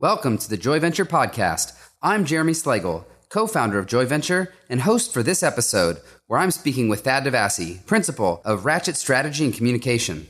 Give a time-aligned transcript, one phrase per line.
[0.00, 1.72] Welcome to the Joy Venture Podcast.
[2.02, 6.50] I'm Jeremy Slagle, co founder of Joy Venture and host for this episode, where I'm
[6.50, 10.26] speaking with Thad DeVassie, principal of Ratchet Strategy and Communication.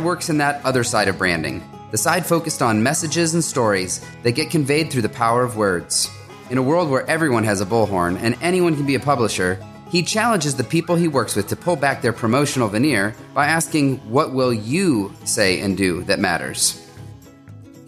[0.00, 4.32] Works in that other side of branding, the side focused on messages and stories that
[4.32, 6.10] get conveyed through the power of words.
[6.48, 10.02] In a world where everyone has a bullhorn and anyone can be a publisher, he
[10.02, 14.32] challenges the people he works with to pull back their promotional veneer by asking, What
[14.32, 16.88] will you say and do that matters?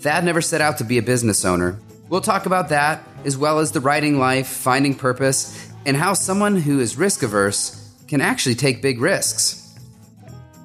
[0.00, 1.78] Thad never set out to be a business owner.
[2.10, 6.56] We'll talk about that, as well as the writing life, finding purpose, and how someone
[6.56, 9.61] who is risk averse can actually take big risks.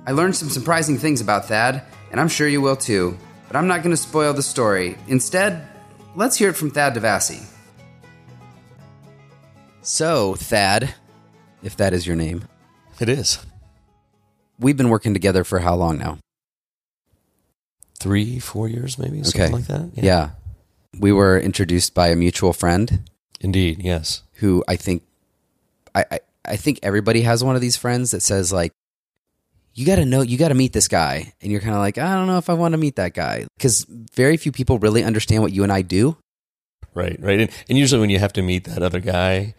[0.08, 3.68] I learned some surprising things about Thad, and I'm sure you will too, but I'm
[3.68, 4.98] not going to spoil the story.
[5.10, 5.68] Instead,
[6.16, 7.46] let's hear it from Thad DeVassie.
[9.82, 10.94] So, Thad,
[11.62, 12.46] if that is your name,
[13.00, 13.40] It is.
[14.60, 16.20] we've been working together for how long now?
[18.00, 19.54] Three, four years, maybe, something Okay.
[19.54, 19.90] like that.
[19.94, 20.30] Yeah.
[20.98, 23.10] We were introduced by a mutual friend
[23.42, 24.24] Indeed, yes.
[24.36, 25.04] who I think
[25.94, 28.72] I, I, I think everybody has one of these friends that says like
[29.78, 32.00] you got to know you got to meet this guy and you're kind of like
[32.00, 35.04] I don't know if I want to meet that guy cuz very few people really
[35.04, 36.18] understand what you and I do.
[36.96, 37.42] Right, right.
[37.42, 39.54] And, and usually when you have to meet that other guy,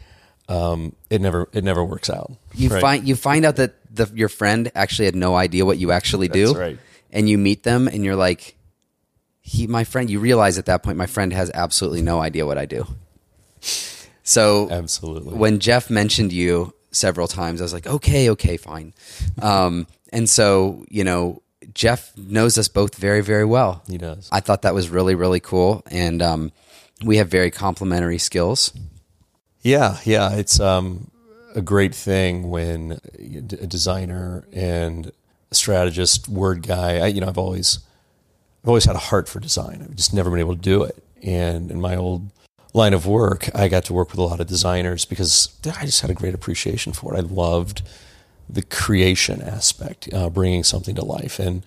[0.49, 2.33] um, it never it never works out.
[2.53, 2.81] You right?
[2.81, 6.27] find you find out that the, your friend actually had no idea what you actually
[6.27, 6.47] do.
[6.49, 6.79] That's right.
[7.13, 8.57] And you meet them and you're like
[9.41, 12.59] he my friend you realize at that point my friend has absolutely no idea what
[12.59, 12.89] I do.
[14.25, 15.35] So Absolutely.
[15.35, 18.95] when Jeff mentioned you several times, I was like, okay, okay, fine.
[19.41, 21.43] Um, and so, you know,
[21.75, 23.83] Jeff knows us both very, very well.
[23.89, 24.29] he does.
[24.33, 25.83] I thought that was really, really cool.
[25.91, 26.53] And um,
[27.05, 28.73] we have very complementary skills.
[29.63, 30.33] Yeah, yeah.
[30.33, 31.11] It's um,
[31.55, 35.13] a great thing when a designer and
[35.51, 36.99] a strategist, word guy.
[36.99, 37.81] I, you know, I've always,
[38.63, 39.83] I've always had a heart for design.
[39.83, 41.03] I've just never been able to do it.
[41.23, 42.31] And in my old
[42.75, 46.01] line of work, I got to work with a lot of designers because I just
[46.01, 47.19] had a great appreciation for it.
[47.19, 47.83] I loved
[48.49, 51.65] the creation aspect, uh, bringing something to life, and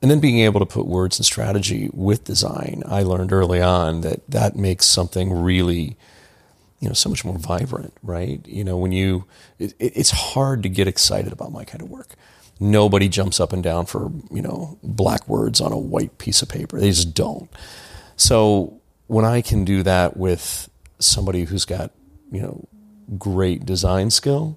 [0.00, 2.84] and then being able to put words and strategy with design.
[2.86, 5.96] I learned early on that that makes something really
[6.80, 9.24] you know so much more vibrant right you know when you
[9.58, 12.14] it, it's hard to get excited about my kind of work
[12.60, 16.48] nobody jumps up and down for you know black words on a white piece of
[16.48, 17.50] paper they just don't
[18.16, 18.77] so
[19.08, 20.70] when i can do that with
[21.00, 21.90] somebody who's got
[22.30, 22.66] you know
[23.18, 24.56] great design skill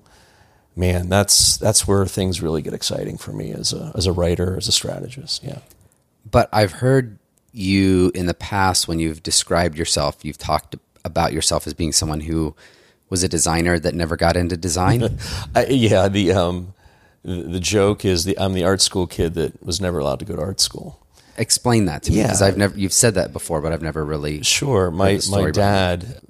[0.76, 4.56] man that's that's where things really get exciting for me as a as a writer
[4.56, 5.60] as a strategist yeah
[6.30, 7.18] But I've heard
[7.52, 12.22] you in the past when you've described yourself, you've talked about yourself as being someone
[12.22, 12.56] who
[13.10, 15.18] was a designer that never got into design.
[15.56, 16.74] I, yeah, the um,
[17.24, 20.26] the, the joke is the I'm the art school kid that was never allowed to
[20.26, 21.01] go to art school.
[21.42, 22.48] Explain that to me because Yeah.
[22.48, 26.22] I've never you've said that before, but I've never really Sure, my my dad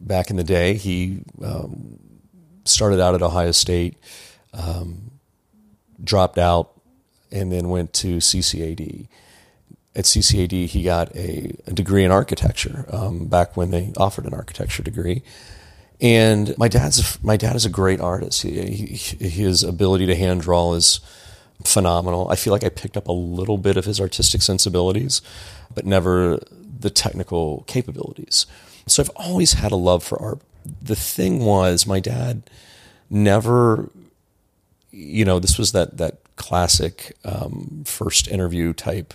[0.00, 1.98] back in the day, he um,
[2.64, 3.96] started out at Ohio State,
[4.52, 5.10] um,
[6.02, 6.80] dropped out,
[7.32, 9.08] and then went to CCAD.
[9.96, 14.34] At CCAD, he got a, a degree in architecture um, back when they offered an
[14.34, 15.22] architecture degree.
[16.00, 18.42] And my dad's a, my dad is a great artist.
[18.42, 21.00] He, he, his ability to hand draw is
[21.62, 22.28] phenomenal.
[22.30, 25.22] I feel like I picked up a little bit of his artistic sensibilities,
[25.74, 26.40] but never
[26.80, 28.46] the technical capabilities.
[28.86, 30.40] So I've always had a love for art.
[30.82, 32.42] The thing was, my dad
[33.08, 33.90] never,
[34.90, 39.14] you know, this was that that classic um, first interview type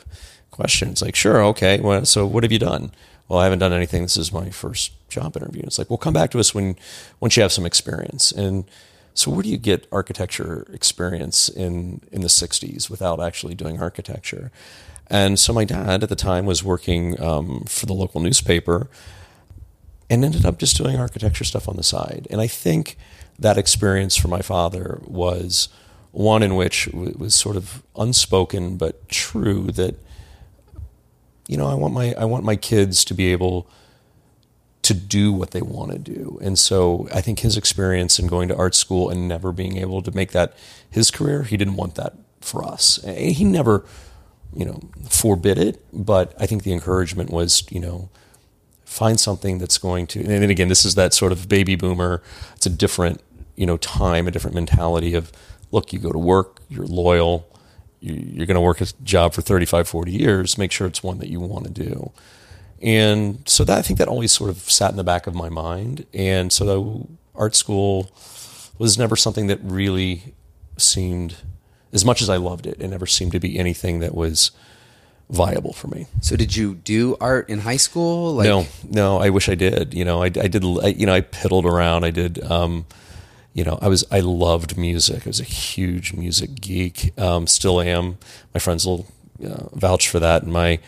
[0.52, 0.90] question.
[0.90, 1.80] It's like, sure, okay.
[1.80, 2.92] Well, so what have you done?
[3.28, 4.02] Well, I haven't done anything.
[4.02, 5.62] This is my first job interview.
[5.64, 6.76] It's like, well, come back to us when
[7.20, 8.32] once you have some experience.
[8.32, 8.66] And
[9.14, 14.52] so, where do you get architecture experience in in the '60s without actually doing architecture?
[15.08, 18.90] And so, my dad at the time was working um, for the local newspaper,
[20.10, 22.28] and ended up just doing architecture stuff on the side.
[22.30, 22.98] And I think
[23.38, 25.70] that experience for my father was
[26.12, 29.96] one in which w- was sort of unspoken but true that
[31.48, 33.70] you know I want my I want my kids to be able
[34.90, 36.38] to do what they want to do.
[36.42, 40.02] And so I think his experience in going to art school and never being able
[40.02, 40.54] to make that
[40.90, 43.00] his career, he didn't want that for us.
[43.06, 43.86] He never,
[44.54, 48.10] you know, forbid it, but I think the encouragement was, you know,
[48.84, 50.20] find something that's going to.
[50.20, 52.22] And then again, this is that sort of baby boomer.
[52.56, 53.22] It's a different
[53.60, 55.32] you know time, a different mentality of
[55.72, 57.46] look, you go to work, you're loyal,
[58.00, 60.58] you're going to work a job for 35, 40 years.
[60.58, 62.12] Make sure it's one that you want to do.
[62.82, 65.50] And so that I think that always sort of sat in the back of my
[65.50, 66.06] mind.
[66.14, 68.12] And so art school
[68.78, 70.34] was never something that really
[70.78, 71.36] seemed,
[71.92, 74.52] as much as I loved it, it never seemed to be anything that was
[75.30, 76.08] viable for me.
[76.22, 78.34] So did you do art in high school?
[78.36, 79.94] Like- no, no, I wish I did.
[79.94, 82.04] You know, I, I did, I, you know, I piddled around.
[82.04, 82.86] I did, um,
[83.54, 85.28] you know, I was, I loved music.
[85.28, 87.14] I was a huge music geek.
[87.20, 88.18] Um, still am.
[88.54, 89.06] My friends will
[89.46, 90.44] uh, vouch for that.
[90.44, 90.80] And my,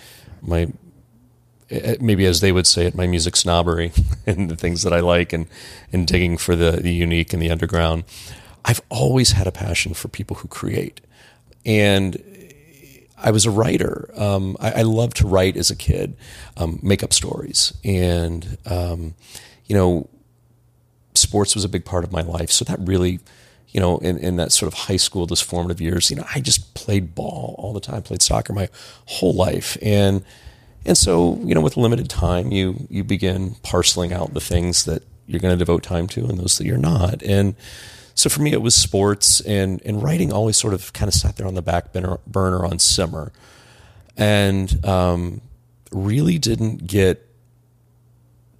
[0.41, 0.69] my
[1.99, 3.91] maybe as they would say it, my music snobbery
[4.25, 5.47] and the things that I like and,
[5.91, 8.03] and digging for the, the unique and the underground.
[8.65, 11.01] I've always had a passion for people who create.
[11.65, 12.21] And
[13.17, 14.09] I was a writer.
[14.15, 16.15] Um, I, I, loved to write as a kid,
[16.57, 17.73] um, make up stories.
[17.83, 19.13] And, um,
[19.65, 20.09] you know,
[21.13, 22.51] sports was a big part of my life.
[22.51, 23.19] So that really,
[23.69, 26.39] you know, in, in that sort of high school, those formative years, you know, I
[26.39, 28.69] just played ball all the time, played soccer my
[29.05, 29.77] whole life.
[29.81, 30.23] And,
[30.85, 35.03] and so, you know, with limited time, you you begin parceling out the things that
[35.27, 37.21] you're going to devote time to and those that you're not.
[37.23, 37.55] And
[38.15, 41.37] so for me, it was sports and and writing always sort of kind of sat
[41.37, 43.31] there on the back burner on simmer,
[44.17, 45.41] and um,
[45.91, 47.27] really didn't get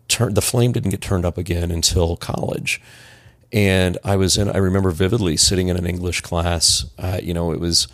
[0.08, 0.36] turned.
[0.36, 2.82] The flame didn't get turned up again until college.
[3.54, 4.50] And I was in.
[4.50, 6.86] I remember vividly sitting in an English class.
[6.98, 7.88] Uh, you know, it was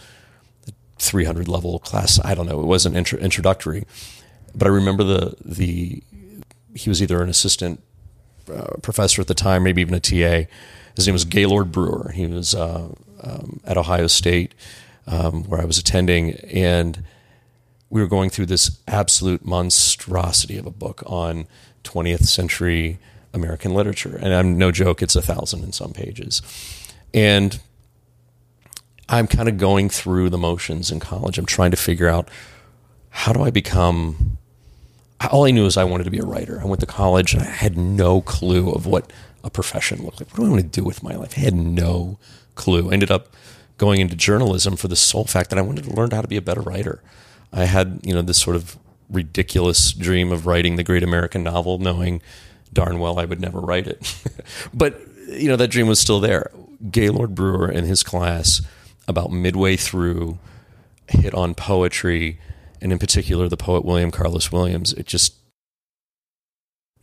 [1.00, 2.20] 300 level class.
[2.24, 2.60] I don't know.
[2.60, 3.86] It wasn't intro- introductory,
[4.58, 6.04] but I remember the the
[6.74, 7.82] he was either an assistant
[8.52, 10.50] uh, professor at the time, maybe even a TA.
[10.96, 12.12] His name was Gaylord Brewer.
[12.14, 12.90] He was uh,
[13.22, 14.54] um, at Ohio State,
[15.06, 17.04] um, where I was attending, and
[17.90, 21.48] we were going through this absolute monstrosity of a book on
[21.84, 23.00] 20th century
[23.34, 25.02] American literature, and I'm no joke.
[25.02, 26.42] It's a thousand and some pages,
[27.14, 27.60] and
[29.10, 31.38] I'm kind of going through the motions in college.
[31.38, 32.30] I'm trying to figure out
[33.10, 34.37] how do I become.
[35.32, 36.62] All I knew is I wanted to be a writer.
[36.62, 39.12] I went to college and I had no clue of what
[39.44, 40.30] a profession looked like.
[40.30, 41.34] What do I want to do with my life?
[41.38, 42.20] I had no
[42.56, 42.90] clue.
[42.90, 43.36] I ended up
[43.78, 46.38] going into journalism for the sole fact that I wanted to learn how to be
[46.38, 47.02] a better writer.
[47.52, 48.78] I had, you know, this sort of
[49.10, 52.22] ridiculous dream of writing the great American novel, knowing
[52.74, 54.16] darn well I would never write it.
[54.74, 55.00] but,
[55.30, 56.52] you know, that dream was still there.
[56.92, 58.62] Gaylord Brewer and his class
[59.08, 60.38] about midway through
[61.08, 62.40] hit on poetry
[62.82, 64.94] and in particular the poet William Carlos Williams.
[64.94, 65.36] It just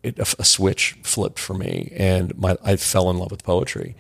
[0.03, 3.97] it, a, switch flipped for me, and my, I fell in love with poetry.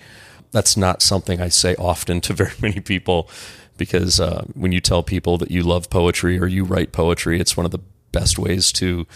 [0.50, 3.28] That's not something I say often to very many people
[3.76, 7.56] because uh, when you tell people that you love poetry or you write poetry, it's
[7.56, 7.80] one of the
[8.12, 9.06] best ways to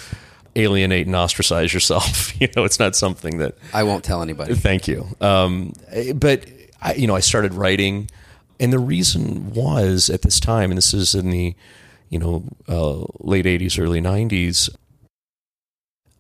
[0.57, 2.39] alienate and ostracize yourself.
[2.41, 4.55] you know, it's not something that I won't tell anybody.
[4.55, 5.07] Thank you.
[5.21, 5.75] Um,
[6.15, 6.47] but
[6.81, 8.09] I, you know, I started writing
[8.61, 11.55] and the reason was at this time, and this is in the
[12.11, 14.71] you know uh, late '80s, early '90s.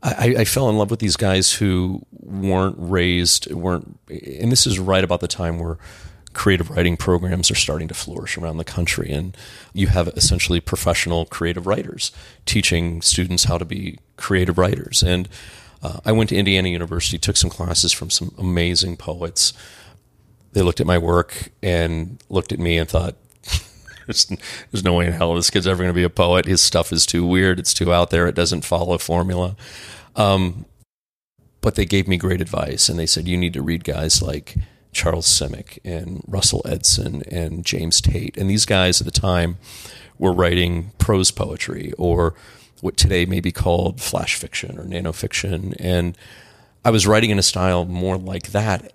[0.01, 4.79] I, I, fell in love with these guys who weren't raised, weren't, and this is
[4.79, 5.77] right about the time where
[6.35, 9.11] creative writing programs are starting to flourish around the country.
[9.11, 9.37] And
[9.73, 12.13] you have essentially professional creative writers
[12.47, 15.03] teaching students how to be creative writers.
[15.03, 15.29] And
[15.83, 19.53] uh, I went to Indiana University, took some classes from some amazing poets
[20.53, 23.15] they looked at my work and looked at me and thought,
[24.09, 26.47] there's, there's no way in hell this kid's ever going to be a poet.
[26.47, 27.59] His stuff is too weird.
[27.59, 28.27] It's too out there.
[28.27, 29.55] It doesn't follow formula.
[30.17, 30.65] Um,
[31.61, 34.57] but they gave me great advice and they said, you need to read guys like
[34.93, 38.37] Charles Simic and Russell Edson and James Tate.
[38.39, 39.59] And these guys at the time
[40.19, 42.35] were writing prose poetry or
[42.81, 45.77] what today may be called flash fiction or nanofiction.
[45.79, 46.17] And
[46.83, 48.95] I was writing in a style more like that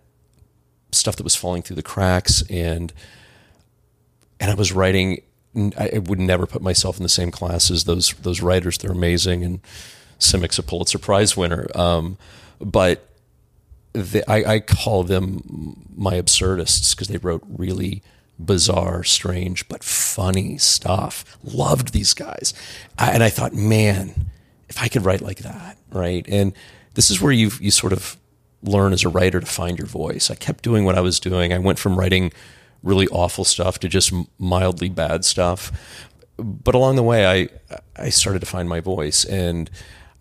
[0.92, 2.92] stuff that was falling through the cracks and
[4.40, 5.22] and I was writing
[5.56, 8.78] I would never put myself in the same class as those those writers.
[8.78, 9.60] They're amazing, and
[10.18, 11.68] Simic's a Pulitzer Prize winner.
[11.76, 12.18] Um,
[12.60, 13.08] but
[13.94, 18.02] the, I, I, call them my absurdists because they wrote really
[18.40, 21.38] bizarre, strange, but funny stuff.
[21.44, 22.56] Loved these guys,
[22.98, 24.32] I, and I thought, man,
[24.70, 26.26] if I could write like that, right?
[26.28, 26.54] And
[26.96, 28.18] this is where you you sort of
[28.64, 30.32] learn as a writer to find your voice.
[30.32, 31.54] I kept doing what I was doing.
[31.54, 32.32] I went from writing
[32.84, 35.72] really awful stuff to just mildly bad stuff.
[36.38, 37.50] But along the way, I
[37.96, 39.70] I started to find my voice, and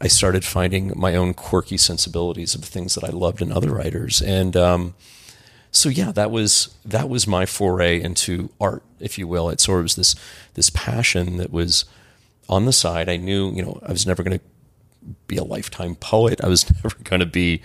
[0.00, 3.70] I started finding my own quirky sensibilities of the things that I loved in other
[3.70, 4.20] writers.
[4.20, 4.94] And um,
[5.70, 9.48] so, yeah, that was that was my foray into art, if you will.
[9.48, 10.14] It sort of was this
[10.54, 11.86] this passion that was
[12.48, 13.08] on the side.
[13.08, 14.44] I knew, you know, I was never going to
[15.26, 16.44] be a lifetime poet.
[16.44, 17.62] I was never going to be,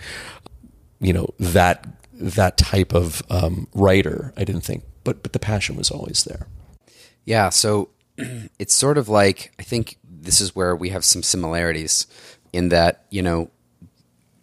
[1.00, 4.32] you know, that that type of um, writer.
[4.36, 6.46] I didn't think, but but the passion was always there.
[7.24, 7.88] Yeah, so
[8.58, 12.06] it's sort of like I think this is where we have some similarities
[12.52, 13.50] in that you know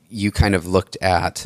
[0.09, 1.45] you kind of looked at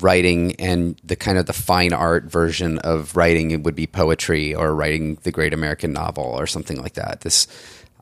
[0.00, 4.54] writing and the kind of the fine art version of writing it would be poetry
[4.54, 7.20] or writing the great American novel or something like that.
[7.20, 7.46] This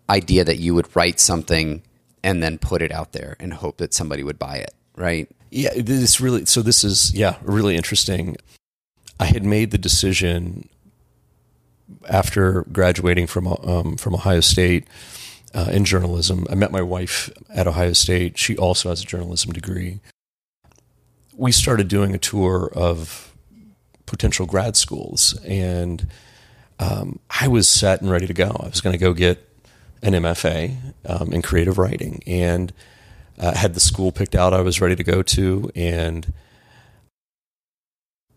[0.09, 1.83] idea that you would write something
[2.23, 5.29] and then put it out there and hope that somebody would buy it, right?
[5.51, 6.47] Yeah, this really.
[6.47, 8.37] So this is yeah, really interesting.
[9.19, 10.69] I had made the decision
[12.09, 14.87] after graduating from um, from Ohio State
[15.55, 16.47] uh, in journalism.
[16.51, 18.39] I met my wife at Ohio State.
[18.39, 20.01] She also has a journalism degree.
[21.35, 23.35] We started doing a tour of
[24.07, 26.07] potential grad schools, and
[26.79, 28.57] um, I was set and ready to go.
[28.61, 29.49] I was going to go get
[30.03, 30.77] an MFA
[31.07, 32.73] um, in creative writing, and
[33.39, 36.33] uh, had the school picked out I was ready to go to, and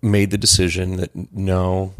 [0.06, 1.94] made the decision that no,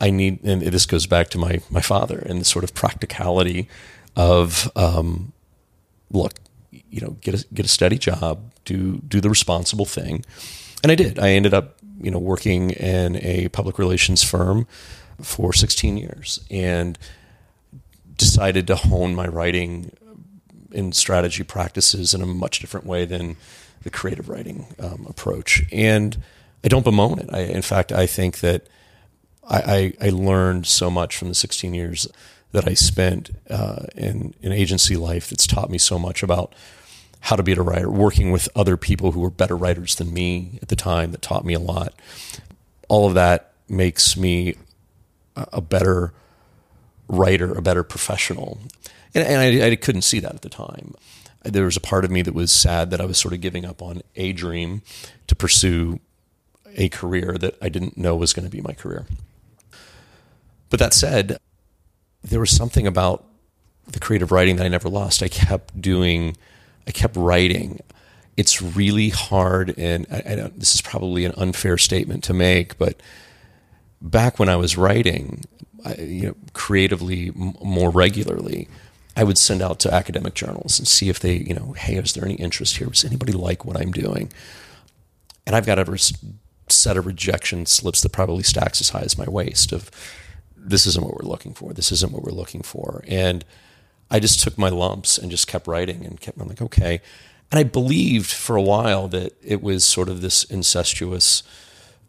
[0.00, 3.68] I need, and this goes back to my my father and the sort of practicality
[4.16, 5.32] of um,
[6.10, 6.34] look,
[6.70, 10.24] you know, get a get a steady job, do do the responsible thing,
[10.82, 11.18] and I did.
[11.18, 14.66] I ended up, you know, working in a public relations firm
[15.20, 16.98] for 16 years, and
[18.16, 19.92] decided to hone my writing
[20.72, 23.36] in strategy practices in a much different way than
[23.82, 25.64] the creative writing um, approach.
[25.72, 26.16] And
[26.64, 27.30] I don't bemoan it.
[27.32, 28.66] I, in fact, I think that
[29.48, 32.06] I, I, I, learned so much from the 16 years
[32.52, 36.54] that I spent uh, in, in agency life that's taught me so much about
[37.22, 40.58] how to be a writer, working with other people who were better writers than me
[40.60, 41.94] at the time that taught me a lot.
[42.88, 44.56] All of that makes me
[45.36, 46.12] a better
[47.08, 48.58] writer, a better professional.
[49.14, 50.94] And, and I, I, couldn't see that at the time.
[51.44, 53.64] There was a part of me that was sad that I was sort of giving
[53.64, 54.82] up on a dream
[55.26, 56.00] to pursue
[56.76, 59.06] a career that I didn't know was going to be my career.
[60.70, 61.38] But that said,
[62.22, 63.24] there was something about
[63.86, 65.22] the creative writing that I never lost.
[65.22, 66.36] I kept doing,
[66.86, 67.80] I kept writing.
[68.36, 73.00] It's really hard, and I, I this is probably an unfair statement to make, but
[74.00, 75.44] back when I was writing,
[75.84, 78.68] I, you know, creatively m- more regularly,
[79.16, 82.14] I would send out to academic journals and see if they, you know, hey, is
[82.14, 82.88] there any interest here?
[82.88, 84.32] Does anybody like what I'm doing?
[85.46, 85.84] And I've got a
[86.72, 89.90] set of rejection slips that probably stacks as high as my waist of
[90.56, 91.72] this isn't what we're looking for.
[91.72, 93.04] This isn't what we're looking for.
[93.08, 93.44] And
[94.10, 97.00] I just took my lumps and just kept writing and kept, I'm like, okay.
[97.50, 101.42] And I believed for a while that it was sort of this incestuous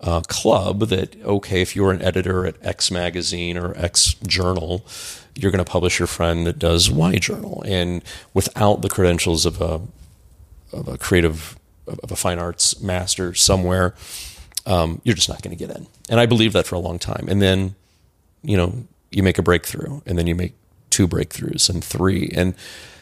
[0.03, 4.86] uh, club that okay, if you're an editor at X magazine or X journal,
[5.36, 8.03] you're going to publish your friend that does Y journal, and
[8.34, 9.82] without the credentials of a
[10.74, 13.96] of a creative of a fine arts master somewhere,
[14.65, 15.88] um, you're just not going to get in.
[16.10, 17.25] And I believed that for a long time.
[17.27, 17.75] And then,
[18.43, 20.53] you know, you make a breakthrough, and then you make
[20.89, 22.55] two breakthroughs and three, and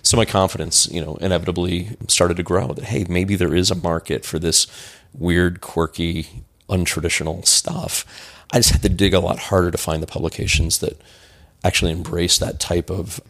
[0.03, 2.73] so my confidence, you know, inevitably started to grow.
[2.73, 4.67] That hey, maybe there is a market for this
[5.13, 8.05] weird, quirky untraditional stuff.
[8.51, 10.99] I just had to dig a lot harder to find the publications that
[11.63, 13.21] actually embrace that type of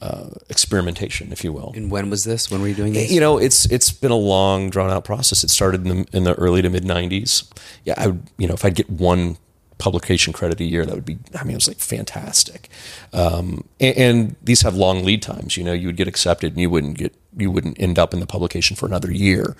[0.00, 1.72] uh, experimentation, if you will.
[1.74, 2.50] And when was this?
[2.50, 3.10] When were you doing this?
[3.10, 5.42] You know, it's it's been a long, drawn out process.
[5.42, 7.50] It started in the, in the early to mid '90s.
[7.84, 9.38] Yeah, I would, you know, if I'd get one
[9.78, 11.18] publication credit a year, that would be.
[11.38, 12.68] I mean, it was like fantastic.
[13.12, 15.56] Um, and, and, these have long lead times.
[15.56, 18.20] You know, you would get accepted, and you wouldn't get you wouldn't end up in
[18.20, 19.56] the publication for another year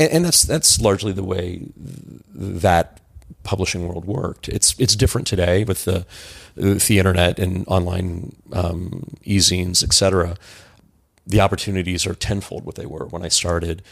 [0.00, 1.68] and, and that's that's largely the way
[2.34, 2.99] that
[3.42, 4.48] publishing world worked.
[4.48, 6.06] It's it's different today with the
[6.56, 10.36] with the internet and online um, e-zines, et cetera.
[11.26, 13.82] The opportunities are tenfold what they were when I started,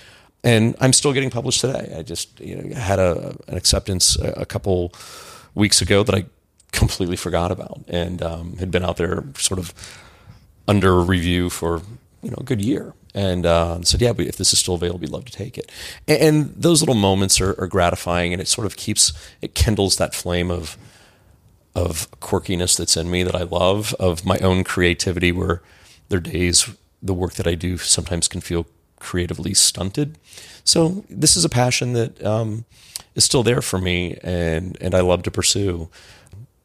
[0.43, 1.95] and I'm still getting published today.
[1.97, 4.93] I just you know, had a, an acceptance a, a, couple
[5.55, 6.25] weeks ago that I
[6.73, 9.73] completely forgot about, and um, had been out there sort of
[10.67, 11.83] under review for
[12.23, 15.11] you know a good year and uh, said, "Yeah, if this is still available, we'd
[15.11, 15.71] love to take it."
[16.07, 19.97] And, and those little moments are, are, gratifying, and it sort of keeps it kindles
[19.97, 20.77] that flame of
[21.75, 25.33] of quirkiness that's in me that I love, of my own creativity.
[25.33, 25.62] Where
[26.09, 26.71] there are days
[27.03, 28.67] the work that I do sometimes can feel
[28.99, 30.19] creatively stunted.
[30.65, 32.65] So this is a passion that um,
[33.15, 35.88] is still there for me, and and I love to pursue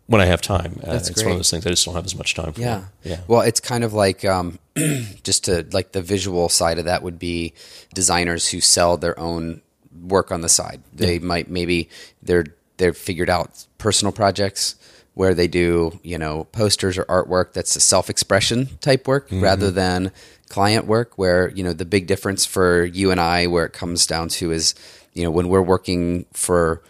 [0.07, 0.79] when I have time.
[0.83, 1.27] Uh, That's it's great.
[1.27, 2.61] one of those things I just don't have as much time for.
[2.61, 2.85] Yeah.
[3.03, 3.21] Yeah.
[3.27, 4.59] Well, it's kind of like um,
[5.23, 7.53] just to like the visual side of that would be
[7.93, 9.61] designers who sell their own
[10.01, 10.81] work on the side.
[10.93, 11.25] They yeah.
[11.25, 11.89] might maybe
[12.21, 12.45] they're
[12.77, 14.75] they've figured out personal projects
[15.13, 20.11] where they do, you know, posters or artwork that's a self-expression type work rather than
[20.49, 24.07] client work where, you know, the big difference for you and I where it comes
[24.07, 24.73] down to is,
[25.13, 26.81] you know, when we're working for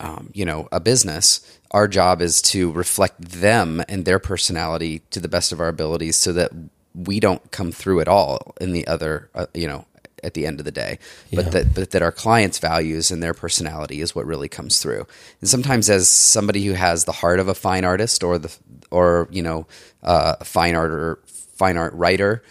[0.00, 5.20] um, you know, a business, our job is to reflect them and their personality to
[5.20, 6.50] the best of our abilities so that
[6.94, 9.86] we don't come through at all in the other, uh, you know,
[10.24, 10.98] at the end of the day,
[11.30, 11.42] Yeah.
[11.42, 15.06] but that but that our clients' values and their personality is what really comes through.
[15.40, 18.54] And sometimes, as somebody who has the heart of a fine artist or the
[18.92, 19.66] or you know
[20.04, 22.42] uh, a fine art or fine art writer,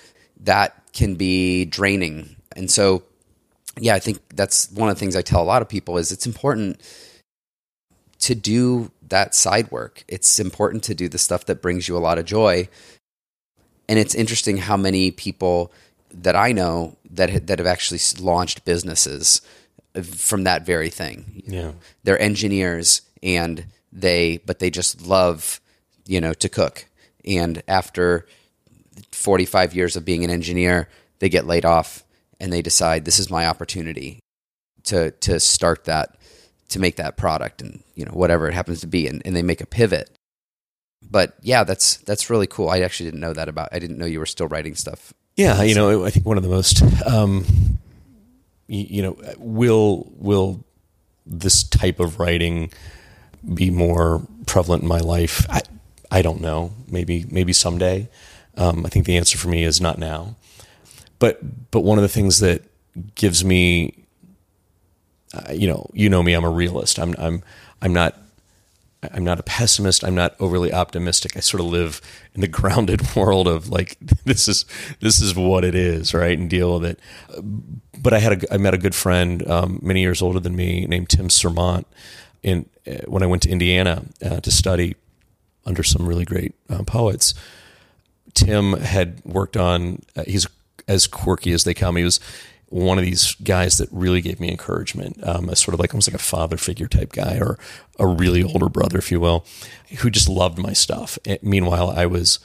[0.41, 2.35] that can be draining.
[2.57, 3.03] And so,
[3.79, 6.11] yeah, I think that's one of the things I tell a lot of people is
[6.11, 6.81] it's important
[8.21, 10.03] to do that side work.
[10.07, 12.69] It's important to do the stuff that brings you a lot of joy.
[13.89, 15.71] And it's interesting how many people
[16.13, 19.41] that I know that that have actually launched businesses
[20.03, 21.43] from that very thing.
[21.45, 21.73] Yeah.
[22.03, 25.59] They're engineers and they but they just love,
[26.05, 26.85] you know, to cook.
[27.25, 28.25] And after
[29.11, 30.87] 45 years of being an engineer,
[31.19, 32.03] they get laid off
[32.39, 34.19] and they decide this is my opportunity
[34.83, 36.15] to to start that
[36.71, 39.43] to make that product and you know whatever it happens to be and, and they
[39.43, 40.09] make a pivot
[41.09, 44.05] but yeah that's that's really cool i actually didn't know that about i didn't know
[44.05, 47.45] you were still writing stuff Yeah, you know, I think one of the most, um,
[48.67, 50.65] you, you know, will will
[51.25, 52.69] this type of writing
[53.53, 55.45] be more prevalent in my life?
[55.49, 55.61] I
[56.11, 56.73] I don't know.
[56.87, 58.09] Maybe maybe someday.
[58.57, 60.35] Um, I think the answer for me is not now.
[61.17, 61.39] But
[61.71, 62.61] but one of the things that
[63.15, 64.03] gives me,
[65.33, 66.99] uh, you know, you know me, I'm a realist.
[66.99, 67.43] I'm I'm
[67.81, 68.17] I'm not
[69.13, 70.03] I'm not a pessimist.
[70.03, 71.35] I'm not overly optimistic.
[71.35, 72.01] I sort of live
[72.35, 74.65] in the grounded world of like this is
[74.99, 76.99] this is what it is, right, and deal with it.
[77.97, 80.85] But I had a I met a good friend um, many years older than me
[80.85, 81.85] named Tim Sermont
[82.43, 84.95] in uh, when I went to Indiana uh, to study
[85.65, 87.33] under some really great uh, poets.
[88.33, 90.01] Tim had worked on.
[90.15, 90.47] Uh, he's
[90.87, 91.95] as quirky as they come.
[91.95, 92.19] He was
[92.71, 96.09] one of these guys that really gave me encouragement, um, a sort of like almost
[96.09, 97.59] like a father figure type guy, or
[97.99, 99.45] a really older brother, if you will,
[99.99, 101.19] who just loved my stuff.
[101.25, 102.39] And meanwhile, I was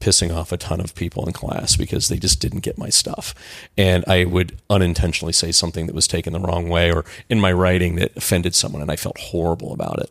[0.00, 3.34] pissing off a ton of people in class because they just didn't get my stuff,
[3.78, 7.52] and I would unintentionally say something that was taken the wrong way, or in my
[7.52, 10.10] writing that offended someone, and I felt horrible about it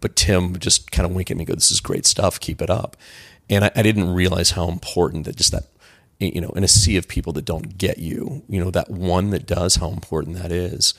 [0.00, 2.38] but Tim would just kind of wink at me, and go, "This is great stuff.
[2.40, 2.96] Keep it up."
[3.48, 5.64] And I, I didn't realize how important that just that,
[6.18, 9.30] you know, in a sea of people that don't get you, you know, that one
[9.30, 10.94] that does, how important that is.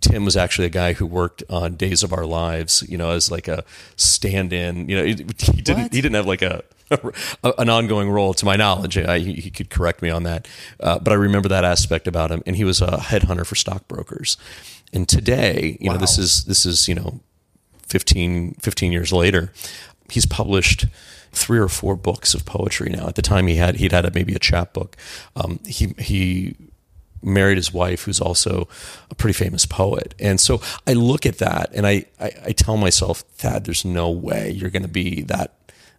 [0.00, 3.30] Tim was actually a guy who worked on Days of Our Lives, you know, as
[3.30, 3.64] like a
[3.96, 4.88] stand-in.
[4.88, 5.92] You know, he, he didn't What?
[5.92, 8.96] he didn't have like a, a an ongoing role, to my knowledge.
[8.96, 10.48] I, he, could correct me on that,
[10.80, 12.42] uh, but I remember that aspect about him.
[12.46, 14.38] And he was a headhunter for stockbrokers.
[14.92, 17.20] And today, you know, this is this is you know
[17.86, 19.52] 15, 15 years later,
[20.08, 20.86] he's published
[21.32, 23.06] three or four books of poetry now.
[23.08, 24.96] At the time, he had he'd had maybe a chapbook.
[25.36, 26.56] Um, he he
[27.22, 28.66] married his wife, who's also
[29.10, 32.76] a pretty famous poet, and so I look at that and I I, I tell
[32.76, 35.54] myself, Thad, there's no way you're going to be that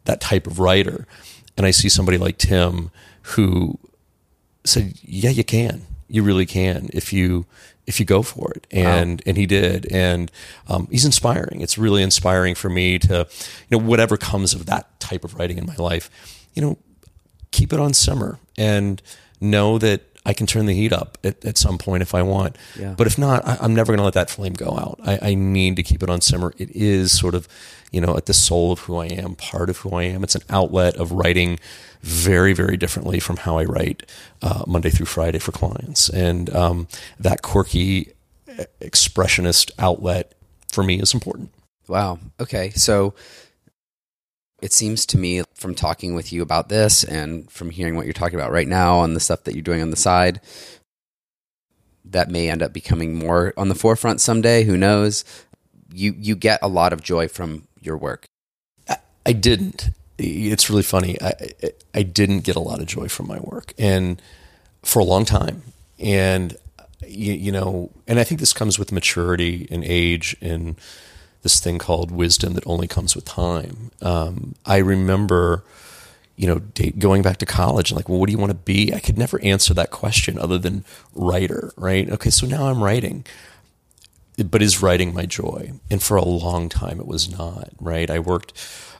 [0.05, 1.07] that type of writer.
[1.57, 2.91] And I see somebody like Tim
[3.21, 3.77] who
[4.63, 5.85] said, "Yeah, you can.
[6.11, 7.45] You really can if you
[7.87, 10.31] if you go for it." And and he did, and
[10.67, 11.61] um, he's inspiring.
[11.61, 13.27] It's really inspiring for me to,
[13.69, 16.09] you know, whatever comes of that type of writing in my life,
[16.53, 16.77] you know,
[17.51, 19.01] keep it on simmer and
[19.39, 22.55] know that I can turn the heat up at, at some point if I want.
[22.79, 22.93] Yeah.
[22.95, 24.99] But if not, I, I'm never going to let that flame go out.
[25.03, 26.53] I, I need to keep it on simmer.
[26.57, 27.47] It is sort of,
[27.91, 30.23] you know, at the soul of who I am, part of who I am.
[30.23, 31.59] It's an outlet of writing
[32.01, 34.09] very, very differently from how I write
[34.41, 36.09] uh, Monday through Friday for clients.
[36.09, 36.87] And um,
[37.19, 38.13] that quirky
[38.47, 40.33] uh, expressionist outlet
[40.71, 41.51] for me is important.
[41.87, 42.19] Wow.
[42.39, 42.69] Okay.
[42.71, 43.13] So
[44.61, 48.13] it seems to me from talking with you about this and from hearing what you're
[48.13, 50.39] talking about right now and the stuff that you're doing on the side,
[52.05, 54.63] that may end up becoming more on the forefront someday.
[54.63, 55.25] Who knows?
[55.93, 58.25] You you get a lot of joy from your work.
[59.25, 59.89] I didn't.
[60.17, 61.19] It's really funny.
[61.21, 64.21] I, I I didn't get a lot of joy from my work, and
[64.83, 65.63] for a long time.
[65.99, 66.57] And
[67.07, 70.75] you, you know, and I think this comes with maturity and age and
[71.43, 73.91] this thing called wisdom that only comes with time.
[74.01, 75.63] Um, I remember,
[76.35, 76.61] you know,
[76.99, 78.93] going back to college and like, well, what do you want to be?
[78.93, 82.09] I could never answer that question other than writer, right?
[82.09, 83.25] Okay, so now I'm writing
[84.49, 88.17] but is writing my joy and for a long time it was not right i
[88.19, 88.53] worked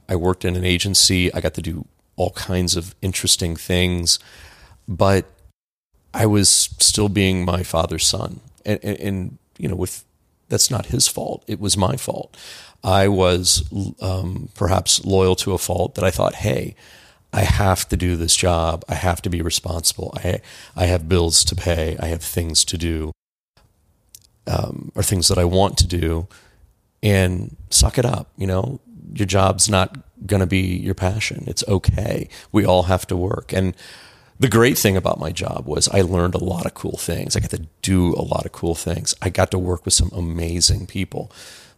[0.10, 4.20] i worked in an agency i got to do all kinds of interesting things
[4.88, 5.26] but
[6.13, 10.04] i was still being my father's son and, and, and you know with
[10.52, 11.44] that's not his fault.
[11.48, 12.38] It was my fault.
[12.84, 13.63] I was
[14.02, 16.76] um, perhaps loyal to a fault that I thought, hey,
[17.34, 18.84] I have to do this job.
[18.89, 20.13] I have to be responsible.
[20.17, 20.41] I
[20.76, 21.98] I have bills to pay.
[22.00, 23.13] I have things to do,
[24.47, 26.27] um, or things that I want to do,
[27.01, 28.32] and suck it up.
[28.38, 28.80] You know,
[29.13, 31.43] your job's not going to be your passion.
[31.47, 32.30] It's okay.
[32.51, 33.54] We all have to work.
[33.54, 33.75] And
[34.39, 37.36] the great thing about my job was I learned a lot of cool things.
[37.36, 39.15] I got to do a lot of cool things.
[39.21, 41.32] I got to work with some amazing people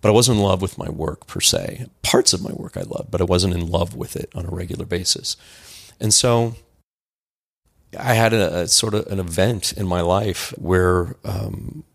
[0.03, 1.85] but I wasn't in love with my work per se.
[2.01, 4.49] Parts of my work I loved, but I wasn't in love with it on a
[4.49, 5.37] regular basis.
[5.97, 6.55] And so
[7.97, 11.85] I had a, a sort of an event in my life where um,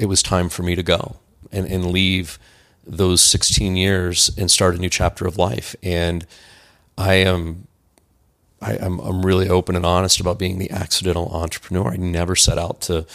[0.00, 1.16] it was time for me to go
[1.52, 2.38] and, and leave
[2.86, 5.76] those 16 years and start a new chapter of life.
[5.82, 6.26] And
[6.96, 7.66] I am
[8.62, 11.92] I, am I'm, I'm really open and honest about being the accidental entrepreneur.
[11.92, 13.06] I never set out to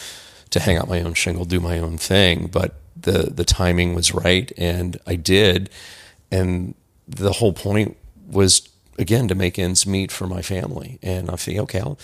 [0.50, 4.14] to hang out my own shingle, do my own thing, but the the timing was
[4.14, 5.70] right, and I did.
[6.30, 6.76] And
[7.08, 7.96] the whole point
[8.28, 11.00] was again to make ends meet for my family.
[11.02, 11.98] And I think, okay, I'll,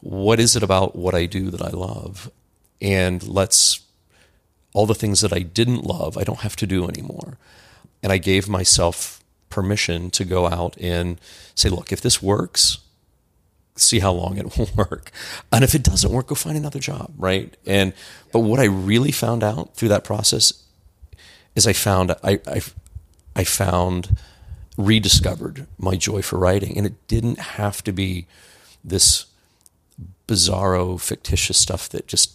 [0.00, 2.30] what is it about what I do that I love?
[2.80, 3.84] And let's
[4.74, 7.38] all the things that I didn't love, I don't have to do anymore.
[8.02, 11.18] And I gave myself permission to go out and
[11.54, 12.78] say, look, if this works,
[13.76, 15.10] see how long it will work.
[15.52, 17.56] And if it doesn't work, go find another job, right?
[17.64, 17.94] And
[18.32, 20.52] but what I really found out through that process
[21.54, 22.60] is I found I I,
[23.36, 24.18] I found
[24.76, 28.26] rediscovered my joy for writing, and it didn't have to be
[28.82, 29.26] this
[30.26, 32.32] bizarro fictitious stuff that just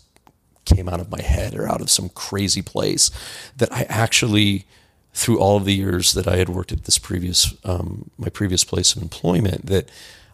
[0.65, 3.11] came out of my head or out of some crazy place
[3.57, 4.65] that I actually
[5.13, 8.63] through all of the years that I had worked at this previous um, my previous
[8.63, 9.89] place of employment that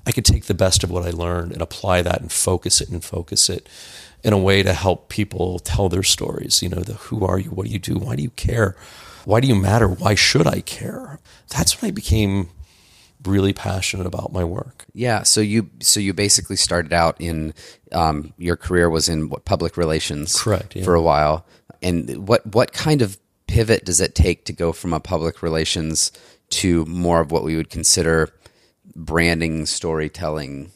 [0.06, 2.90] I could take the best of what I learned and apply that and focus it
[2.90, 3.68] and focus it
[4.24, 6.62] in a way to help people tell their stories.
[6.62, 7.50] You know, the who are you?
[7.50, 7.98] What do you do?
[7.98, 8.76] Why do you care?
[9.24, 9.88] Why do you matter?
[9.88, 11.20] Why should I care?
[11.50, 12.50] That's when I became
[13.26, 14.86] really passionate about my work.
[14.94, 15.24] Yeah.
[15.24, 17.54] So you so you basically started out in
[17.92, 20.84] um, your career was in what, public relations, correct, yeah.
[20.84, 21.46] for a while.
[21.82, 26.12] And what what kind of pivot does it take to go from a public relations
[26.50, 28.30] to more of what we would consider
[28.96, 30.72] branding, storytelling?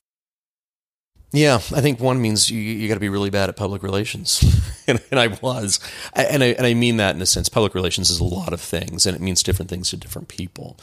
[1.32, 4.44] Yeah, I think one means you, you got to be really bad at public relations,
[4.88, 5.80] and, and, I was,
[6.14, 7.50] and I and I mean that in a sense.
[7.50, 10.80] Public relations is a lot of things, and it means different things to different people.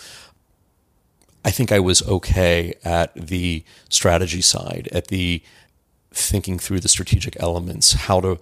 [1.46, 5.40] I think I was okay at the strategy side, at the
[6.10, 8.40] thinking through the strategic elements, how to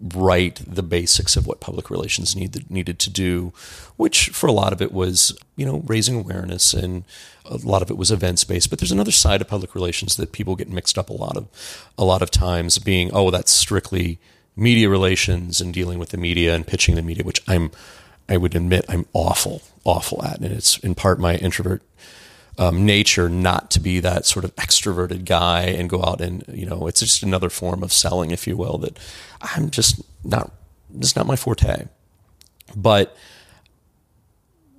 [0.00, 3.52] write the basics of what public relations needed needed to do,
[3.96, 7.04] which for a lot of it was you know raising awareness and
[7.44, 8.70] a lot of it was events based.
[8.70, 11.46] But there's another side of public relations that people get mixed up a lot of
[11.98, 14.18] a lot of times, being oh that's strictly
[14.56, 17.70] media relations and dealing with the media and pitching the media, which I'm
[18.28, 21.82] I would admit I'm awful awful at, and it's in part my introvert
[22.58, 26.66] um, nature not to be that sort of extroverted guy and go out and you
[26.66, 28.98] know it's just another form of selling, if you will, that
[29.40, 30.52] I'm just not
[30.96, 31.86] It's not my forte.
[32.76, 33.16] But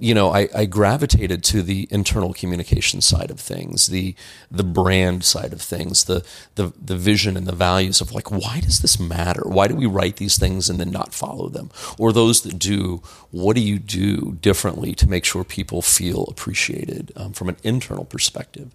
[0.01, 4.15] you know, I, I, gravitated to the internal communication side of things, the
[4.49, 8.61] the brand side of things, the the the vision and the values of like, why
[8.61, 9.43] does this matter?
[9.45, 11.69] Why do we write these things and then not follow them?
[11.97, 17.11] Or those that do, what do you do differently to make sure people feel appreciated
[17.17, 18.71] um, from an internal perspective?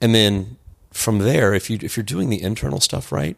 [0.00, 0.58] And then
[0.92, 3.36] from there, if you if you're doing the internal stuff right,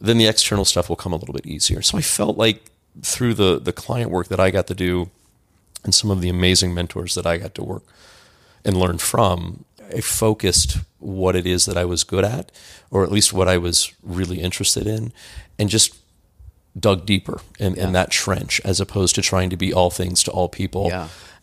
[0.00, 1.82] then the external stuff will come a little bit easier.
[1.82, 2.70] So I felt like
[3.02, 5.10] through the the client work that I got to do
[5.86, 7.84] and some of the amazing mentors that I got to work
[8.64, 12.50] and learn from, I focused what it is that I was good at,
[12.90, 15.12] or at least what I was really interested in,
[15.58, 15.96] and just
[16.78, 17.84] dug deeper in, yeah.
[17.84, 20.90] in that trench as opposed to trying to be all things to all people.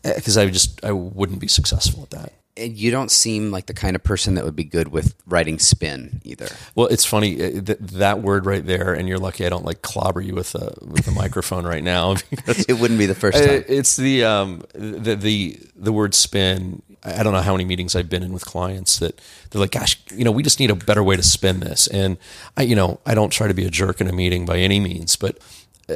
[0.04, 3.74] Because eh, I just I wouldn't be successful at that you don't seem like the
[3.74, 6.48] kind of person that would be good with writing spin either.
[6.76, 9.82] Well, it's funny uh, that, that word right there, and you're lucky I don't like
[9.82, 12.16] clobber you with a with a microphone right now.
[12.32, 13.66] it wouldn't be the first uh, time.
[13.68, 16.82] It's the um the the the word spin.
[17.04, 20.00] I don't know how many meetings I've been in with clients that they're like, "Gosh,
[20.16, 22.18] you know, we just need a better way to spin this." And
[22.56, 24.80] I, you know, I don't try to be a jerk in a meeting by any
[24.80, 25.40] means, but
[25.90, 25.96] uh,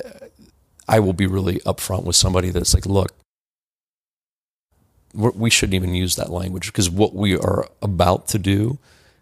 [0.88, 3.14] I will be really upfront with somebody that's like, "Look,
[5.18, 8.78] we shouldn't even use that language because what we are about to do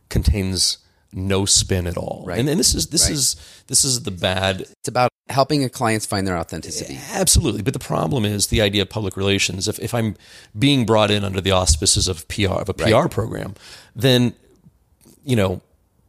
[0.10, 0.80] contains
[1.14, 2.24] no spin at all.
[2.28, 2.38] Right.
[2.38, 3.14] And, and this is this right.
[3.14, 4.62] is this is the bad.
[4.62, 7.00] It's about helping a clients find their authenticity.
[7.14, 9.68] Absolutely, but the problem is the idea of public relations.
[9.68, 10.16] If if I'm
[10.58, 13.12] being brought in under the auspices of PR of a PR right.
[13.12, 13.56] program,
[13.96, 14.36] then
[15.24, 15.62] you know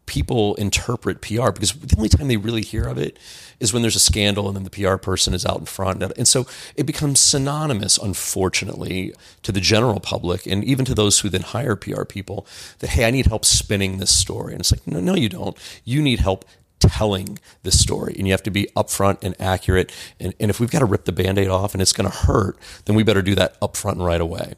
[0.06, 3.18] people interpret PR because the only time they really hear of it
[3.58, 6.02] is when there's a scandal and then the PR person is out in front.
[6.02, 11.28] And so it becomes synonymous, unfortunately, to the general public and even to those who
[11.28, 12.46] then hire PR people
[12.78, 14.52] that, hey, I need help spinning this story.
[14.52, 15.56] And it's like, no, no, you don't.
[15.84, 16.44] You need help
[16.78, 19.90] telling this story and you have to be upfront and accurate.
[20.20, 22.16] And, and if we've got to rip the band aid off and it's going to
[22.16, 24.54] hurt, then we better do that upfront and right away.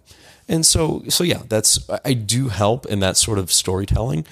[0.49, 4.27] And so, so yeah, that's, I do help in that sort of storytelling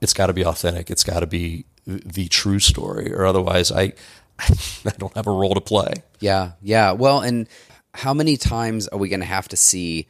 [0.00, 0.90] it's got to be authentic.
[0.90, 3.92] It's got to be the true story, or otherwise, I
[4.38, 5.94] I don't have a role to play.
[6.20, 6.92] Yeah, yeah.
[6.92, 7.48] Well, and
[7.92, 10.06] how many times are we going to have to see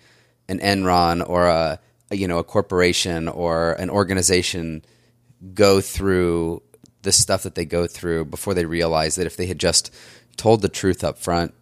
[0.49, 4.85] an Enron or a, you know a corporation or an organization
[5.55, 6.63] go through
[7.03, 9.93] the stuff that they go through before they realize that if they had just
[10.37, 11.55] told the truth up front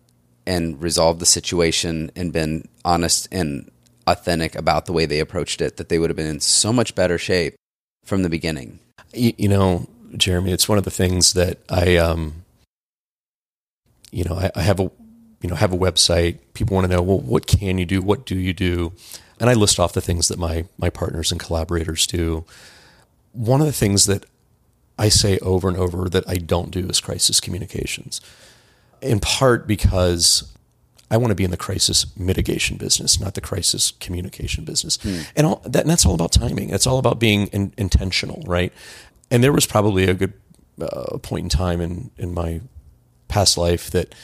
[0.47, 3.71] and resolved the situation and been honest and
[4.07, 6.95] authentic about the way they approached it, that they would have been in so much
[6.95, 7.55] better shape
[8.09, 8.79] from the beginning?
[9.13, 12.45] You, you know, Jeremy, it's one of the things that I, um,
[14.11, 14.91] you know, I, I have a,
[15.43, 16.39] you know, have a website.
[16.55, 18.03] People want to know, well, what can you do?
[18.03, 18.93] What do you do?
[19.39, 22.45] And I list off the things that my my partners and collaborators do.
[23.33, 24.25] One of the things that
[24.99, 28.21] I say over and over that I don't do is crisis communications.
[29.01, 30.53] In part because
[31.11, 34.99] I want to be in the crisis mitigation business, not the crisis communication business.
[35.03, 35.21] Hmm.
[35.37, 36.71] And, all, that, and that's all about timing.
[36.71, 38.73] It's all about being in, intentional, right?
[39.31, 40.35] And there was probably a good
[40.81, 42.61] uh, point in time in, in my
[43.29, 44.15] past life that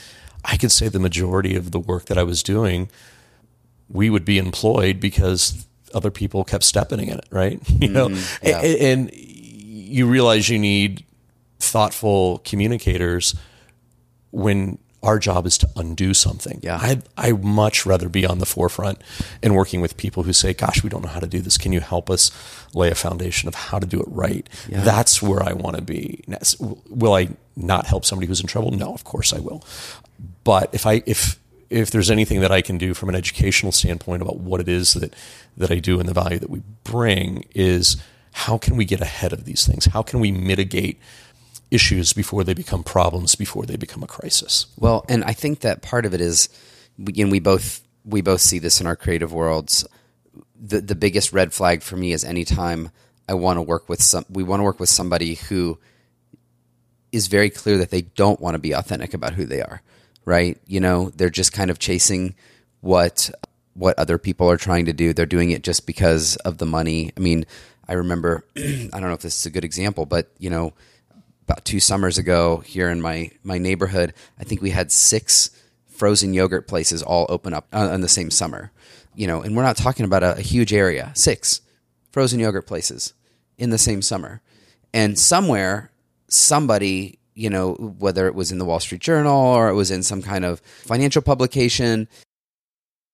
[0.45, 2.91] I could say the majority of the work that I was doing,
[3.89, 7.61] we would be employed because other people kept stepping in it, right?
[7.81, 8.61] You know, mm, yeah.
[8.61, 11.05] and, and you realize you need
[11.59, 13.35] thoughtful communicators
[14.31, 16.61] when our job is to undo something.
[16.63, 16.79] Yeah.
[16.81, 19.01] I I much rather be on the forefront
[19.43, 21.59] and working with people who say, "Gosh, we don't know how to do this.
[21.59, 22.31] Can you help us
[22.73, 24.83] lay a foundation of how to do it right?" Yeah.
[24.83, 26.25] That's where I want to be.
[26.89, 28.71] Will I not help somebody who's in trouble?
[28.71, 29.63] No, of course I will.
[30.43, 31.39] But if I if
[31.71, 34.95] if there's anything that I can do from an educational standpoint about what it is
[34.95, 35.15] that
[35.57, 37.97] that I do and the value that we bring is
[38.33, 39.85] how can we get ahead of these things?
[39.87, 40.99] How can we mitigate
[41.75, 44.67] issues before they become problems, before they become a crisis.
[44.79, 46.49] Well, and I think that part of it is,
[47.27, 49.87] know, we both we both see this in our creative worlds.
[50.59, 52.91] The the biggest red flag for me is anytime
[53.29, 55.79] I want to work with some, we want to work with somebody who
[57.11, 59.83] is very clear that they don't want to be authentic about who they are,
[60.25, 60.59] right?
[60.67, 62.35] You know, they're just kind of chasing
[62.81, 63.31] what
[63.75, 65.13] what other people are trying to do.
[65.13, 67.13] They're doing it just because of the money.
[67.17, 67.47] I mean,
[67.89, 70.75] I remember, I don't know if this is a good example, but you know,
[71.45, 75.51] about two summers ago here in my my neighborhood, I think we had six
[75.89, 78.73] frozen yogurt places all open up uh, in the same summer.
[79.15, 81.13] You know, and we're not talking about a, a huge area.
[81.15, 81.61] Six
[82.11, 83.15] frozen yogurt places
[83.59, 84.41] in the same summer,
[84.93, 85.91] and somewhere
[86.29, 90.03] somebody you know, whether it was in the Wall Street Journal or it was in
[90.03, 92.09] some kind of financial publication,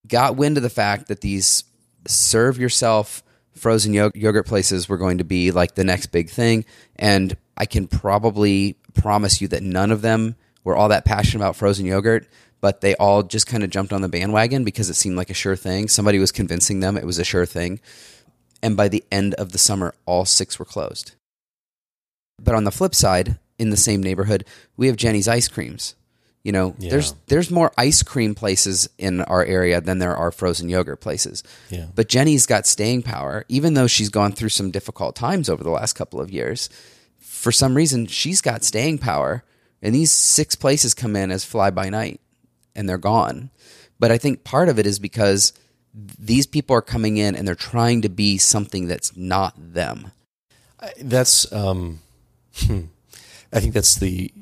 [0.07, 1.65] got wind of the fact that these
[2.07, 3.23] serve yourself
[3.55, 6.65] frozen yogurt places were going to be like the next big thing.
[6.97, 11.57] And I can probably promise you that none of them were all that passionate about
[11.57, 12.27] frozen yogurt,
[12.63, 15.35] but they all just kind of jumped on the bandwagon because it seemed like a
[15.35, 15.87] sure thing.
[15.87, 17.79] Somebody was convincing them it was a sure thing.
[18.63, 21.13] And by the end of the summer, all six were closed.
[22.43, 24.47] But on the flip side, in the same neighborhood,
[24.79, 25.95] we have Jeni's ice creams.
[26.43, 26.93] You know, yeah.
[26.93, 31.43] there's there's more ice cream places in our area than there are frozen yogurt places.
[31.69, 31.89] Yeah.
[31.95, 35.69] But Jeni's got staying power, even though she's gone through some difficult times over the
[35.69, 36.71] last couple of years
[37.41, 39.43] for some reason she's got staying power
[39.81, 42.21] and these six places come in as fly by night
[42.77, 43.51] and they're gone.
[43.99, 45.55] But i think part of it is because
[45.95, 50.13] these people are coming in and they're trying to be something that's not them.
[51.01, 52.01] That's um,
[52.57, 52.83] hmm.
[53.53, 54.33] i think that's the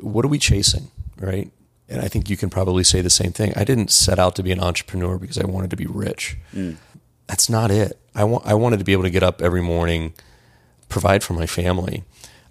[0.00, 1.50] what are we chasing right?
[1.88, 3.52] And i think you can probably say the same thing.
[3.54, 6.36] I didn't set out to be an entrepreneur because i wanted to be rich.
[6.52, 6.76] Mm.
[7.28, 8.00] that's not it.
[8.16, 10.14] I, wa- I wanted to be able to get up every morning
[10.88, 12.04] provide for my family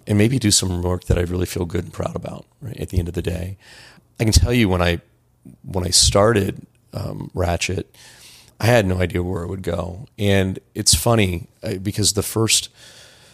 [0.07, 2.45] and maybe do some work that I really feel good and proud about.
[2.61, 3.57] Right at the end of the day,
[4.19, 5.01] I can tell you when I
[5.63, 7.93] when I started um, Ratchet,
[8.59, 12.69] I had no idea where it would go, and it's funny uh, because the first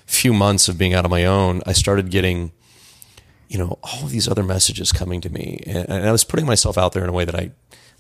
[0.06, 2.52] few months of being out on my own, I started getting
[3.48, 6.78] you know all these other messages coming to me, and, and I was putting myself
[6.78, 7.52] out there in a way that I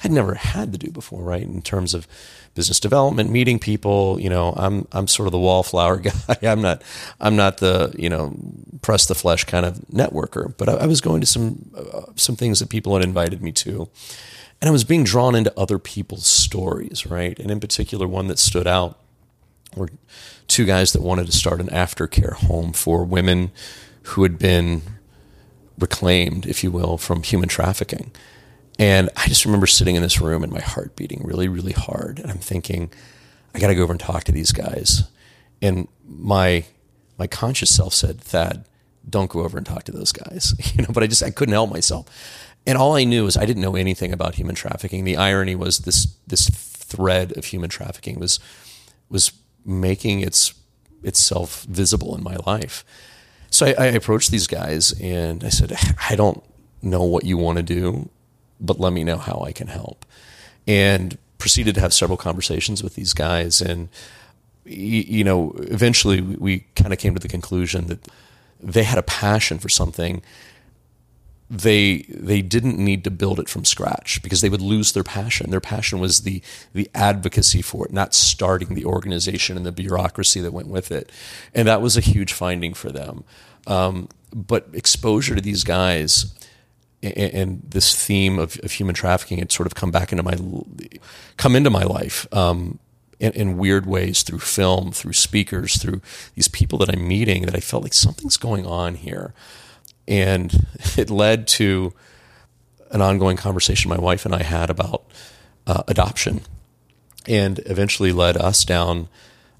[0.02, 1.44] had never had to do before, right?
[1.44, 2.08] In terms of
[2.56, 4.20] business development, meeting people.
[4.20, 6.38] You know, I'm I'm sort of the wallflower guy.
[6.42, 6.82] I'm not
[7.20, 8.36] I'm not the you know
[8.82, 10.56] press the flesh kind of networker.
[10.58, 13.52] But I, I was going to some uh, some things that people had invited me
[13.54, 13.90] to,
[14.60, 17.38] and I was being drawn into other people's stories, right?
[17.40, 18.98] And in particular, one that stood out
[19.76, 19.90] were
[20.48, 23.52] two guys that wanted to start an aftercare home for women
[24.04, 24.82] who had been
[25.78, 28.12] reclaimed, if you will, from human trafficking.
[28.82, 32.18] And I just remember sitting in this room and my heart beating really, really hard.
[32.18, 32.92] And I'm thinking,
[33.54, 35.04] I got to go over and talk to these guys.
[35.62, 36.66] And my
[37.20, 38.66] my conscious self said, Thad,
[39.08, 40.56] don't go over and talk to those guys.
[40.74, 42.08] You know, but I just I couldn't help myself.
[42.66, 45.04] And all I knew is I didn't know anything about human trafficking.
[45.04, 48.40] The irony was this this thread of human trafficking was
[49.10, 49.32] was
[49.64, 50.56] making its
[51.04, 52.84] itself visible in my life.
[53.52, 55.78] So I, I approached these guys and I said,
[56.10, 56.44] I don't
[56.82, 58.10] know what you want to do,
[58.62, 60.06] but let me know how I can help.
[60.68, 63.62] And proceeded to have several conversations with these guys.
[63.62, 63.90] And,
[64.64, 68.08] you know, eventually we kind of came to the conclusion that
[68.60, 70.22] they had a passion for something
[71.52, 75.52] they they didn't need to build it from scratch because they would lose their passion.
[75.52, 80.40] Their passion was the the advocacy for it, not starting the organization and the bureaucracy
[80.40, 81.12] that went with it,
[81.54, 83.26] and that was a huge finding for them.
[83.68, 86.34] Um, but exposure to these guys
[87.04, 90.38] and, this theme of, of, human trafficking had sort of come back into my
[91.38, 92.28] come into my life.
[92.32, 92.80] Um,
[93.20, 96.02] in, in, weird ways through film, through speakers, through
[96.34, 99.36] these people that I'm meeting, that I felt like something's going on here.
[100.08, 100.66] And
[100.98, 101.94] it led to
[102.90, 105.06] an ongoing conversation my wife and I had about
[105.68, 106.42] uh, adoption
[107.28, 109.08] and eventually led us down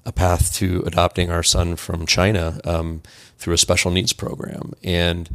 [0.04, 3.02] a path to adopting our son from China um,
[3.38, 4.72] through a special needs program.
[4.82, 5.30] And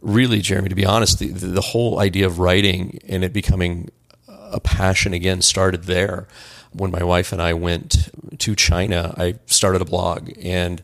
[0.00, 3.90] really, Jeremy, to be honest, the, the whole idea of writing and it becoming
[4.28, 6.28] a passion again started there.
[6.72, 10.82] When my wife and I went to China, I started a blog and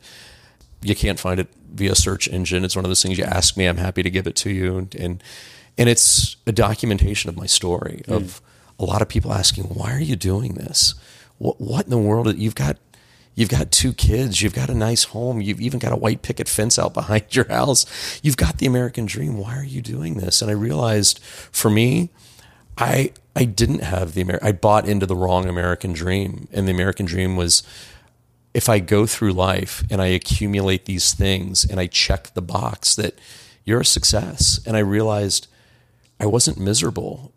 [0.81, 2.65] you can't find it via search engine.
[2.65, 4.79] It's one of those things you ask me, I'm happy to give it to you.
[4.79, 5.23] And, and,
[5.77, 8.15] and it's a documentation of my story mm.
[8.15, 8.41] of
[8.79, 10.95] a lot of people asking, why are you doing this?
[11.39, 12.35] What, what in the world?
[12.37, 12.79] You've got,
[13.35, 14.43] you've got two kids.
[14.43, 15.41] You've got a nice home.
[15.41, 18.21] You've even got a white picket fence out behind your house.
[18.23, 19.39] You've got the American dream.
[19.39, 20.43] Why are you doing this?
[20.43, 22.11] And I realized for me,
[22.79, 26.49] I, I didn't have the Amer- I bought into the wrong American dream.
[26.53, 27.63] And the American dream was,
[28.55, 32.95] if I go through life and I accumulate these things and I check the box
[32.97, 33.19] that
[33.65, 35.47] you're a success, and I realized
[36.19, 37.33] I wasn't miserable,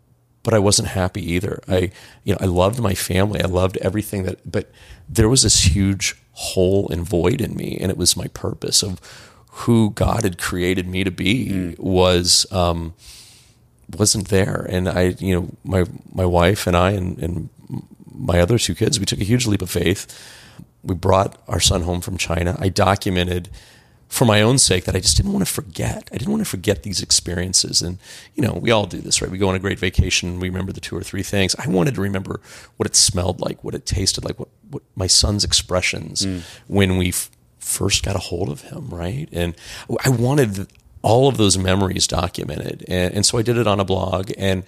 [0.46, 1.60] but I wasn't happy either.
[1.66, 1.90] I,
[2.22, 3.42] you know, I loved my family.
[3.42, 4.70] I loved everything that, but
[5.08, 9.00] there was this huge hole and void in me, and it was my purpose of
[9.50, 11.78] who God had created me to be mm.
[11.80, 12.94] was um,
[13.98, 14.64] wasn't there.
[14.70, 17.48] And I, you know, my my wife and I and, and
[18.14, 20.06] my other two kids, we took a huge leap of faith
[20.86, 22.56] we brought our son home from China.
[22.60, 23.50] I documented
[24.08, 26.08] for my own sake that I just didn't want to forget.
[26.12, 27.82] I didn't want to forget these experiences.
[27.82, 27.98] And,
[28.34, 29.30] you know, we all do this, right?
[29.30, 31.56] We go on a great vacation, we remember the two or three things.
[31.56, 32.40] I wanted to remember
[32.76, 36.42] what it smelled like, what it tasted like, what, what my son's expressions mm.
[36.68, 39.28] when we f- first got a hold of him, right?
[39.32, 39.56] And
[40.04, 40.68] I wanted
[41.02, 42.84] all of those memories documented.
[42.88, 44.62] And, and so I did it on a blog and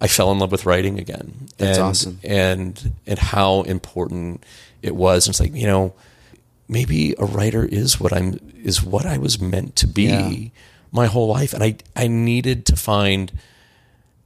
[0.00, 1.48] I fell in love with writing again.
[1.58, 2.20] That's and, awesome.
[2.22, 4.44] And, and how important
[4.82, 5.26] it was.
[5.26, 5.94] And it's like, you know,
[6.68, 10.48] maybe a writer is what I'm is what I was meant to be yeah.
[10.92, 11.52] my whole life.
[11.52, 13.32] And I I needed to find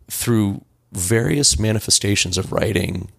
[0.09, 3.11] through various manifestations of writing,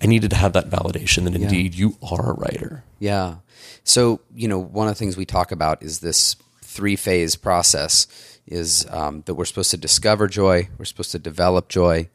[0.00, 1.80] I needed to have that validation that indeed yeah.
[1.80, 2.84] you are a writer.
[3.00, 3.36] Yeah.
[3.82, 8.06] So, you know, one of the things we talk about is this three phase process
[8.46, 12.08] is um, that we're supposed to discover joy, we're supposed to develop joy,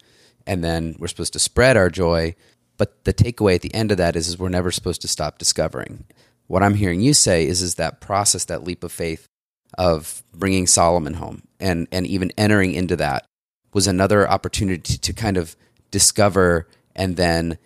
[0.48, 2.34] and then we're supposed to spread our joy
[2.78, 5.38] but the takeaway at the end of that is, is we're never supposed to stop
[5.38, 6.06] discovering.
[6.48, 9.28] What I'm hearing you say is, is that process, that leap of faith
[9.78, 13.26] of bringing Solomon home and, and even entering into that
[13.74, 15.56] was another opportunity to kind of
[15.90, 17.58] discover and then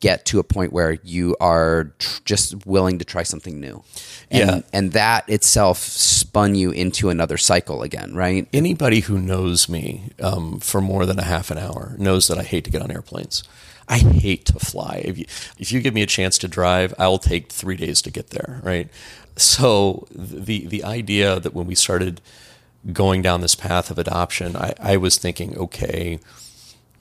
[0.00, 3.82] get to a point where you are tr- just willing to try something new.
[4.30, 4.60] And, yeah.
[4.72, 8.48] And that itself spun you into another cycle again, right?
[8.52, 12.42] Anybody who knows me um, for more than a half an hour knows that I
[12.42, 13.44] hate to get on airplanes.
[13.90, 15.02] I hate to fly.
[15.04, 15.24] If you,
[15.58, 18.60] if you give me a chance to drive, I'll take three days to get there,
[18.62, 18.88] right?
[19.36, 22.20] So the the idea that when we started
[22.92, 26.20] going down this path of adoption, I, I was thinking, okay,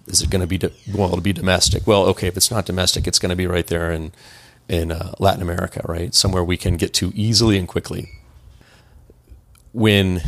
[0.08, 1.10] is it going to be do- well?
[1.10, 1.86] It'll be domestic.
[1.86, 4.12] Well, okay, if it's not domestic, it's going to be right there in
[4.67, 6.13] in uh, Latin America, right?
[6.15, 8.10] Somewhere we can get to easily and quickly.
[9.73, 10.21] When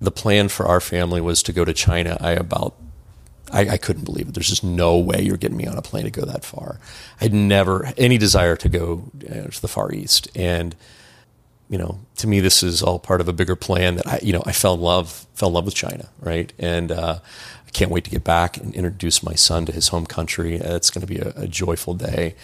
[0.00, 2.76] the plan for our family was to go to China, I about
[3.52, 4.34] I, I, couldn't believe it.
[4.34, 6.78] There's just no way you're getting me on a plane to go that far.
[7.20, 10.74] I'd never any desire to go uh, to the Far East, and
[11.72, 14.30] you know, to me, this is all part of a bigger plan that I, you
[14.34, 16.52] know, I fell in love, fell in love with China, right?
[16.58, 17.20] And uh,
[17.66, 20.56] I can't wait to get back and introduce my son to his home country.
[20.56, 22.34] It's going to be a, a joyful day,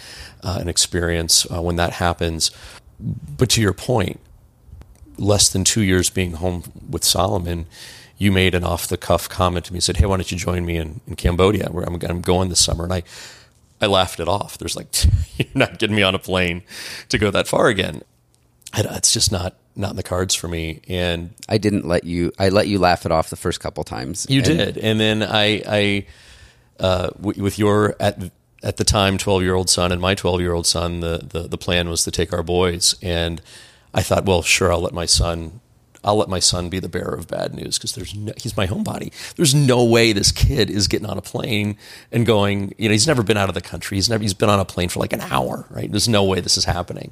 [0.41, 2.49] uh, an experience uh, when that happens.
[2.99, 4.19] But to your point,
[5.19, 7.67] less than two years being home with Solomon,
[8.19, 9.77] you made an off the cuff comment to me.
[9.77, 11.69] You said, "Hey, why don't you join me in, in Cambodia?
[11.71, 13.03] Where I'm, I'm going this summer?" And I,
[13.81, 14.59] I laughed it off.
[14.59, 14.89] There's like,
[15.37, 16.61] you're not getting me on a plane
[17.09, 18.03] to go that far again
[18.73, 20.81] it's just not not in the cards for me.
[20.87, 22.31] And I didn't let you.
[22.37, 24.25] I let you laugh it off the first couple times.
[24.29, 26.05] You and, did, and then I, I
[26.79, 28.31] uh, w- with your at
[28.63, 31.47] at the time twelve year old son and my twelve year old son, the, the
[31.47, 33.41] the plan was to take our boys, and
[33.93, 35.61] I thought, well, sure, I'll let my son.
[36.03, 38.67] I'll let my son be the bearer of bad news because there's no, he's my
[38.67, 39.11] homebody.
[39.35, 41.77] There's no way this kid is getting on a plane
[42.11, 42.73] and going.
[42.77, 43.97] You know, he's never been out of the country.
[43.97, 45.65] He's never he's been on a plane for like an hour.
[45.69, 45.91] Right?
[45.91, 47.11] There's no way this is happening.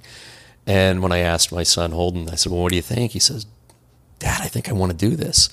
[0.66, 3.20] And when I asked my son Holden, I said, "Well, what do you think?" He
[3.20, 3.46] says,
[4.20, 5.50] "Dad, I think I want to do this."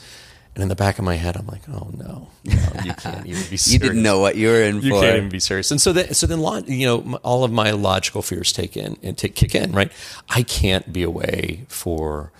[0.55, 3.43] And in the back of my head, I'm like, "Oh no, no you can't even
[3.51, 3.73] be serious.
[3.73, 4.87] you didn't know what you were in you for.
[4.87, 7.73] You can't even be serious." And so, that, so then, you know, all of my
[7.73, 9.73] logical fears take in and take, kick in.
[9.73, 9.91] Right?
[10.29, 12.33] I can't be away for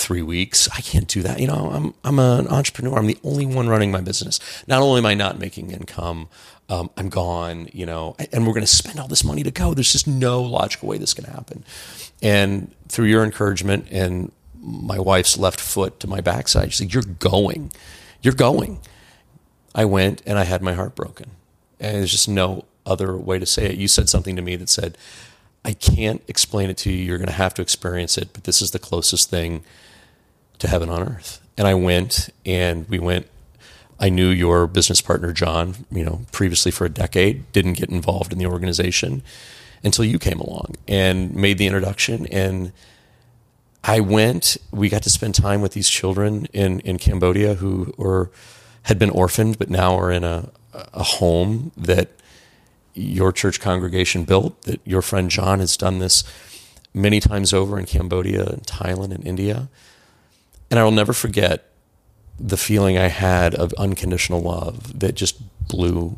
[0.00, 0.68] three weeks.
[0.76, 1.40] I can't do that.
[1.40, 2.98] You know, I'm I'm an entrepreneur.
[2.98, 4.40] I'm the only one running my business.
[4.66, 6.28] Not only am I not making income,
[6.68, 9.74] um, I'm gone, you know, and we're going to spend all this money to go.
[9.74, 11.64] There's just no logical way this can happen.
[12.22, 14.30] And through your encouragement and
[14.60, 17.72] my wife's left foot to my backside, she said, You're going.
[18.22, 18.80] You're going.
[19.74, 21.30] I went and I had my heart broken.
[21.78, 23.76] And there's just no other way to say it.
[23.76, 24.96] You said something to me that said,
[25.64, 27.04] I can't explain it to you.
[27.04, 29.62] You're going to have to experience it, but this is the closest thing
[30.60, 31.40] to heaven on earth.
[31.58, 33.26] And I went and we went
[34.00, 38.32] I knew your business partner, John, you know, previously for a decade, didn't get involved
[38.32, 39.22] in the organization
[39.84, 42.26] until you came along and made the introduction.
[42.26, 42.72] And
[43.84, 48.30] I went, we got to spend time with these children in, in Cambodia who were,
[48.84, 52.08] had been orphaned, but now are in a, a home that
[52.94, 56.24] your church congregation built, that your friend John has done this
[56.94, 59.68] many times over in Cambodia and Thailand and India.
[60.70, 61.70] And I will never forget
[62.38, 66.16] the feeling I had of unconditional love that just blew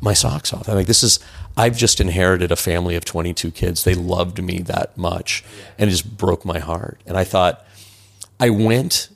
[0.00, 0.68] my socks off.
[0.68, 1.18] I'm like, this is,
[1.56, 3.84] I've just inherited a family of 22 kids.
[3.84, 5.44] They loved me that much
[5.78, 7.00] and it just broke my heart.
[7.06, 7.64] And I thought,
[8.40, 9.08] I went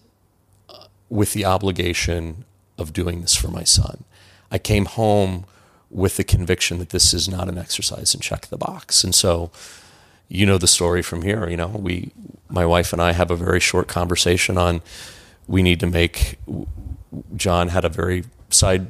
[0.69, 2.45] uh, with the obligation
[2.79, 4.05] of doing this for my son.
[4.51, 5.45] I came home
[5.91, 9.05] with the conviction that this is not an exercise and check the box.
[9.05, 9.51] And so,
[10.29, 11.49] you know the story from here.
[11.49, 12.13] You know, we,
[12.49, 14.83] my wife and I have a very short conversation on
[15.47, 16.39] we need to make.
[17.37, 18.87] John had a very side.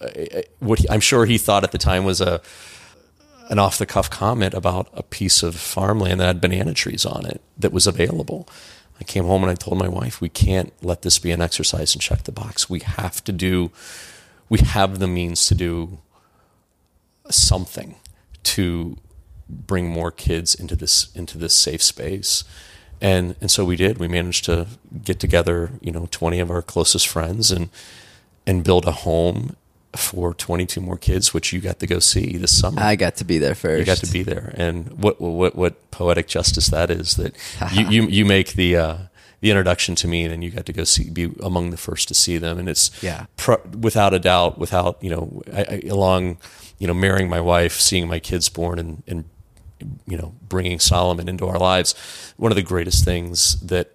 [0.00, 2.40] Uh, uh, what he, I'm sure he thought at the time was a
[3.48, 7.26] an off the cuff comment about a piece of farmland that had banana trees on
[7.26, 8.48] it that was available.
[8.98, 11.92] I came home and I told my wife, we can't let this be an exercise
[11.92, 12.70] and check the box.
[12.70, 13.70] We have to do,
[14.48, 15.98] we have the means to do
[17.28, 17.96] something
[18.44, 18.96] to
[19.66, 22.44] bring more kids into this into this safe space
[23.02, 23.98] and and so we did.
[23.98, 24.68] We managed to
[25.04, 27.68] get together, you know, twenty of our closest friends and
[28.46, 29.56] and build a home
[29.94, 32.80] for 22 more kids, which you got to go see this summer.
[32.80, 33.78] I got to be there first.
[33.78, 37.34] You got to be there, and what what what poetic justice that is that
[37.72, 38.96] you, you you make the uh,
[39.40, 42.06] the introduction to me, and then you got to go see be among the first
[42.08, 43.26] to see them, and it's yeah
[43.76, 46.38] without a doubt, without you know, I, I, along
[46.78, 49.24] you know marrying my wife, seeing my kids born, and and
[50.06, 51.94] you know, bringing Solomon into our lives.
[52.36, 53.92] One of the greatest things that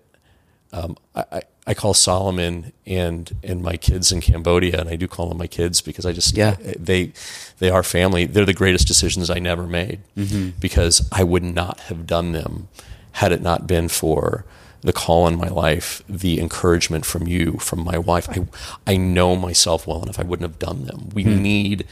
[0.73, 5.29] um, I, I, call Solomon and and my kids in Cambodia, and I do call
[5.29, 6.57] them my kids because I just yeah.
[6.77, 7.13] they
[7.59, 8.25] they are family.
[8.25, 10.59] They're the greatest decisions I never made mm-hmm.
[10.59, 12.67] because I would not have done them
[13.13, 14.45] had it not been for
[14.81, 18.29] the call in my life, the encouragement from you, from my wife.
[18.29, 18.45] I
[18.85, 20.19] I know myself well enough.
[20.19, 21.09] I wouldn't have done them.
[21.13, 21.39] We mm.
[21.39, 21.87] need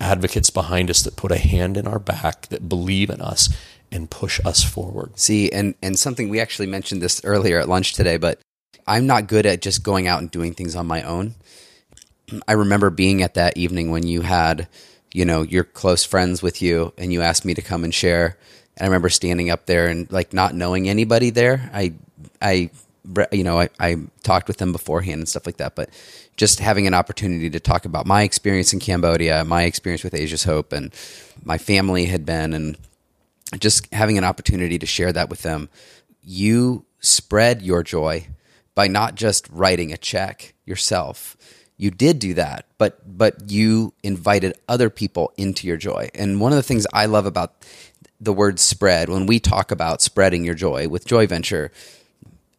[0.00, 3.48] advocates behind us that put a hand in our back, that believe in us
[3.92, 5.18] and push us forward.
[5.18, 8.40] See, and and something we actually mentioned this earlier at lunch today, but
[8.86, 11.34] I'm not good at just going out and doing things on my own.
[12.46, 14.68] I remember being at that evening when you had,
[15.12, 18.36] you know, your close friends with you and you asked me to come and share.
[18.76, 21.70] And I remember standing up there and like not knowing anybody there.
[21.74, 21.94] I
[22.40, 22.70] I
[23.32, 25.90] you know, I, I talked with them beforehand and stuff like that, but
[26.36, 30.44] just having an opportunity to talk about my experience in Cambodia, my experience with Asia's
[30.44, 30.94] Hope, and
[31.42, 32.78] my family had been, and
[33.58, 35.68] just having an opportunity to share that with them.
[36.22, 38.28] You spread your joy
[38.74, 41.36] by not just writing a check yourself.
[41.76, 46.10] You did do that, but but you invited other people into your joy.
[46.14, 47.64] And one of the things I love about
[48.20, 51.72] the word spread, when we talk about spreading your joy with Joy Venture,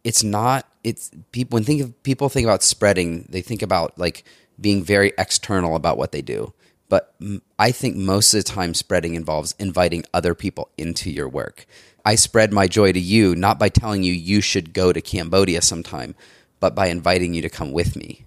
[0.04, 4.24] it's not it's people when think of people think about spreading, they think about like
[4.60, 6.54] being very external about what they do.
[6.90, 7.16] But
[7.58, 11.66] I think most of the time spreading involves inviting other people into your work.
[12.04, 15.62] I spread my joy to you not by telling you you should go to Cambodia
[15.62, 16.16] sometime,
[16.60, 18.26] but by inviting you to come with me.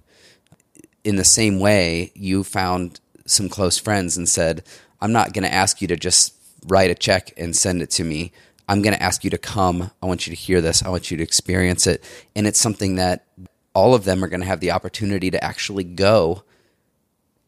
[1.02, 4.62] In the same way, you found some close friends and said,
[5.00, 6.34] I'm not going to ask you to just
[6.66, 8.32] write a check and send it to me.
[8.68, 9.90] I'm going to ask you to come.
[10.02, 10.82] I want you to hear this.
[10.82, 12.02] I want you to experience it.
[12.34, 13.26] And it's something that
[13.74, 16.44] all of them are going to have the opportunity to actually go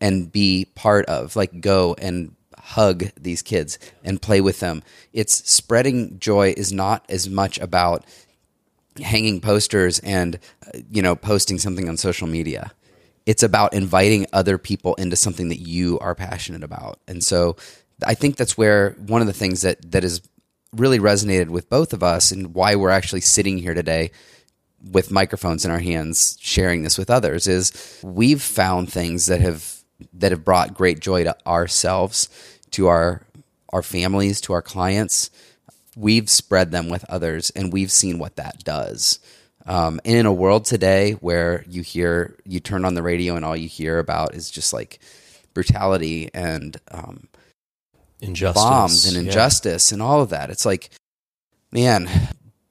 [0.00, 4.82] and be part of, like go and hug these kids and play with them.
[5.12, 8.04] It's spreading joy is not as much about
[9.00, 10.38] hanging posters and
[10.90, 12.72] you know posting something on social media.
[13.24, 17.00] It's about inviting other people into something that you are passionate about.
[17.08, 17.56] And so
[18.06, 20.20] I think that's where one of the things that that has
[20.76, 24.10] really resonated with both of us and why we're actually sitting here today
[24.90, 29.76] with microphones in our hands sharing this with others is we've found things that have
[30.12, 32.28] that have brought great joy to ourselves
[32.70, 33.26] to our
[33.70, 35.30] our families to our clients.
[35.96, 39.18] We've spread them with others and we've seen what that does.
[39.66, 43.44] Um, and in a world today where you hear you turn on the radio and
[43.44, 45.00] all you hear about is just like
[45.54, 47.28] brutality and um,
[48.26, 48.62] injustice.
[48.62, 49.94] bombs and injustice yeah.
[49.94, 50.50] and all of that.
[50.50, 50.90] It's like,
[51.72, 52.08] man,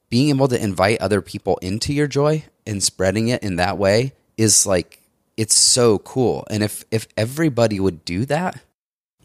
[0.08, 4.12] being able to invite other people into your joy and spreading it in that way
[4.36, 5.02] is like
[5.36, 6.46] it's so cool.
[6.50, 8.60] And if if everybody would do that,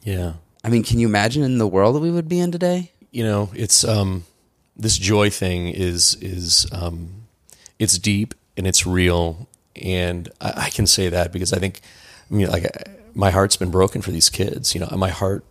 [0.04, 0.34] yeah.
[0.64, 2.92] I mean, can you imagine in the world that we would be in today?
[3.12, 4.26] You know, it's um
[4.76, 7.26] this joy thing is is um
[7.80, 11.82] it's deep and it's real and I, I can say that because I think
[12.30, 12.66] I mean like
[13.14, 14.74] my heart's been broken for these kids.
[14.74, 15.44] You know, my heart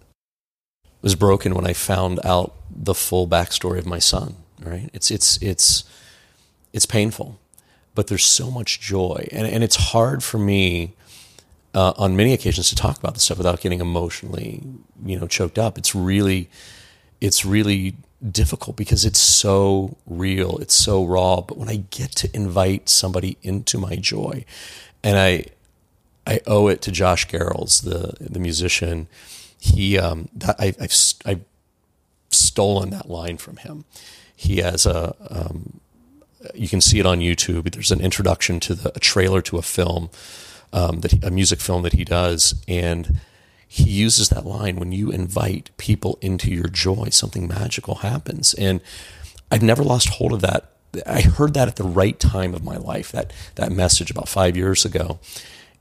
[1.02, 4.36] was broken when I found out the full backstory of my son.
[4.62, 4.90] Right?
[4.92, 5.84] It's it's it's
[6.72, 7.38] it's painful,
[7.94, 10.94] but there's so much joy, and and it's hard for me
[11.74, 14.62] uh, on many occasions to talk about this stuff without getting emotionally,
[15.04, 15.78] you know, choked up.
[15.78, 16.50] It's really
[17.20, 17.94] it's really
[18.30, 21.40] difficult because it's so real, it's so raw.
[21.40, 24.44] But when I get to invite somebody into my joy,
[25.02, 25.46] and I
[26.26, 29.08] I owe it to Josh Garrels, the the musician
[29.60, 30.94] he um, that, I, have
[31.26, 31.44] I've
[32.30, 33.84] stolen that line from him.
[34.34, 35.80] He has a um,
[36.54, 37.70] you can see it on YouTube.
[37.70, 40.10] There's an introduction to the a trailer to a film
[40.72, 43.20] um, that he, a music film that he does, and
[43.68, 48.54] he uses that line when you invite people into your joy, something magical happens.
[48.54, 48.80] And
[49.50, 50.72] I've never lost hold of that.
[51.06, 53.12] I heard that at the right time of my life.
[53.12, 55.20] That that message about five years ago,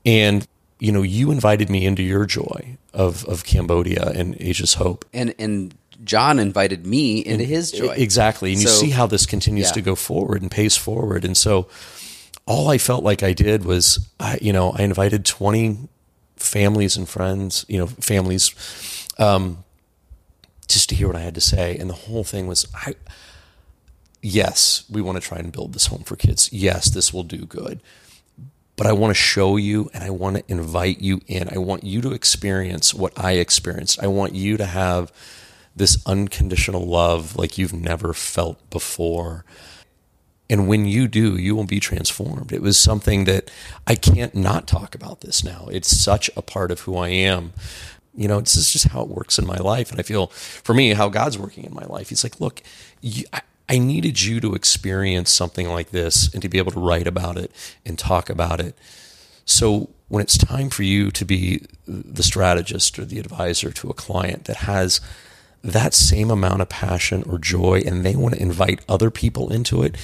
[0.04, 0.46] and
[0.80, 5.34] you know, you invited me into your joy of of Cambodia and Asia's hope, and
[5.38, 8.54] and John invited me into and, his joy exactly.
[8.54, 9.74] And so, you see how this continues yeah.
[9.74, 11.68] to go forward and pace forward, and so
[12.46, 15.88] all I felt like I did was, I, you know, I invited twenty
[16.36, 19.62] families and friends, you know, families, um,
[20.66, 22.94] just to hear what I had to say, and the whole thing was, I.
[24.22, 26.52] Yes, we want to try and build this home for kids.
[26.52, 27.80] Yes, this will do good
[28.80, 31.50] but I want to show you and I want to invite you in.
[31.54, 34.02] I want you to experience what I experienced.
[34.02, 35.12] I want you to have
[35.76, 39.44] this unconditional love like you've never felt before.
[40.48, 42.52] And when you do, you will be transformed.
[42.52, 43.50] It was something that
[43.86, 45.68] I can't not talk about this now.
[45.70, 47.52] It's such a part of who I am.
[48.16, 49.90] You know, this is just how it works in my life.
[49.90, 52.08] And I feel for me, how God's working in my life.
[52.08, 52.62] He's like, look,
[53.02, 56.80] you, I, I needed you to experience something like this and to be able to
[56.80, 57.52] write about it
[57.86, 58.76] and talk about it.
[59.44, 63.94] So when it's time for you to be the strategist or the advisor to a
[63.94, 65.00] client that has
[65.62, 69.84] that same amount of passion or joy and they want to invite other people into
[69.84, 69.96] it,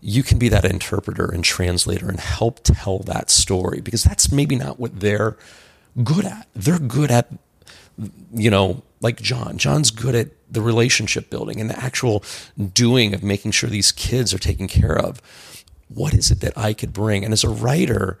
[0.00, 4.54] you can be that interpreter and translator and help tell that story because that's maybe
[4.54, 5.36] not what they're
[6.04, 6.46] good at.
[6.54, 7.32] They're good at,
[8.32, 9.58] you know, like John.
[9.58, 12.24] John's good at the relationship building and the actual
[12.72, 15.20] doing of making sure these kids are taken care of.
[15.88, 17.24] What is it that I could bring?
[17.24, 18.18] And as a writer,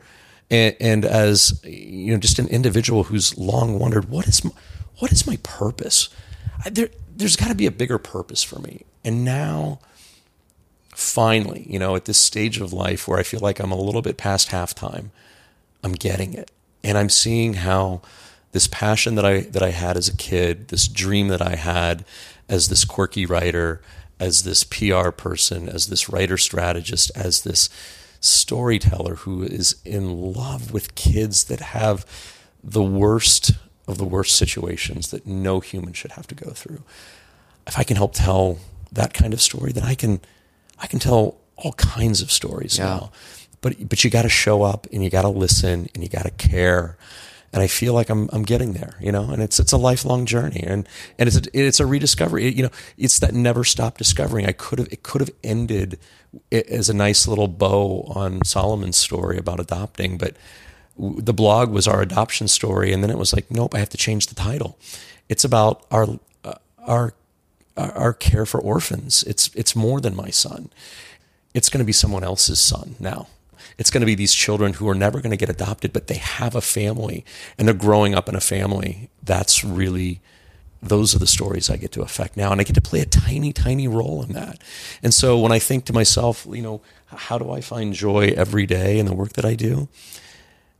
[0.50, 4.50] and, and as you know, just an individual who's long wondered, what is my,
[4.98, 6.08] what is my purpose?
[6.64, 8.84] I, there, there's got to be a bigger purpose for me.
[9.04, 9.80] And now,
[10.94, 14.02] finally, you know, at this stage of life where I feel like I'm a little
[14.02, 15.10] bit past halftime,
[15.82, 16.50] I'm getting it,
[16.84, 18.02] and I'm seeing how
[18.52, 22.04] this passion that I that I had as a kid, this dream that I had
[22.48, 23.80] as this quirky writer,
[24.20, 27.68] as this PR person, as this writer strategist, as this
[28.20, 32.06] storyteller who is in love with kids that have
[32.62, 33.52] the worst
[33.88, 36.82] of the worst situations that no human should have to go through.
[37.66, 38.58] if I can help tell
[38.92, 40.20] that kind of story, then I can
[40.78, 42.84] I can tell all kinds of stories Yeah.
[42.84, 43.12] now.
[43.60, 46.24] But but you got to show up and you got to listen and you got
[46.24, 46.96] to care.
[47.52, 49.30] And I feel like I'm I'm getting there, you know.
[49.30, 50.88] And it's it's a lifelong journey, and
[51.18, 52.46] and it's a, it's a rediscovery.
[52.48, 54.46] It- you know, it's that never stop discovering.
[54.46, 55.98] I could have it could have ended
[56.50, 60.34] as a nice little bow on Solomon's story about adopting, but
[60.98, 63.98] the blog was our adoption story, and then it was like, nope, I have to
[63.98, 64.78] change the title.
[65.28, 66.06] It's about our
[66.44, 66.54] uh,
[66.86, 67.12] our
[67.76, 69.22] our our care for orphans.
[69.24, 70.70] It's it's more than my son.
[71.54, 73.26] It's going to be someone else's son now.
[73.78, 76.16] It's going to be these children who are never going to get adopted, but they
[76.16, 77.24] have a family
[77.56, 79.10] and they're growing up in a family.
[79.22, 80.20] That's really
[80.82, 83.06] those are the stories I get to affect now, and I get to play a
[83.06, 84.60] tiny, tiny role in that.
[85.02, 88.66] And so when I think to myself, you know, how do I find joy every
[88.66, 89.88] day in the work that I do?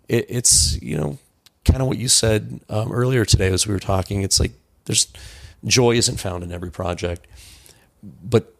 [0.08, 1.18] It, it's you know,
[1.64, 4.22] kind of what you said um, earlier today as we were talking.
[4.22, 4.52] It's like
[4.86, 5.06] there's
[5.64, 7.28] joy isn't found in every project,
[8.02, 8.52] but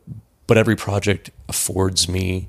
[0.46, 2.48] but every project affords me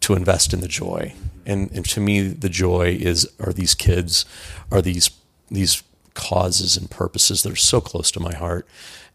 [0.00, 1.14] to invest in the joy.
[1.46, 4.24] And and to me the joy is are these kids,
[4.70, 5.10] are these
[5.50, 5.82] these
[6.14, 8.66] causes and purposes that are so close to my heart.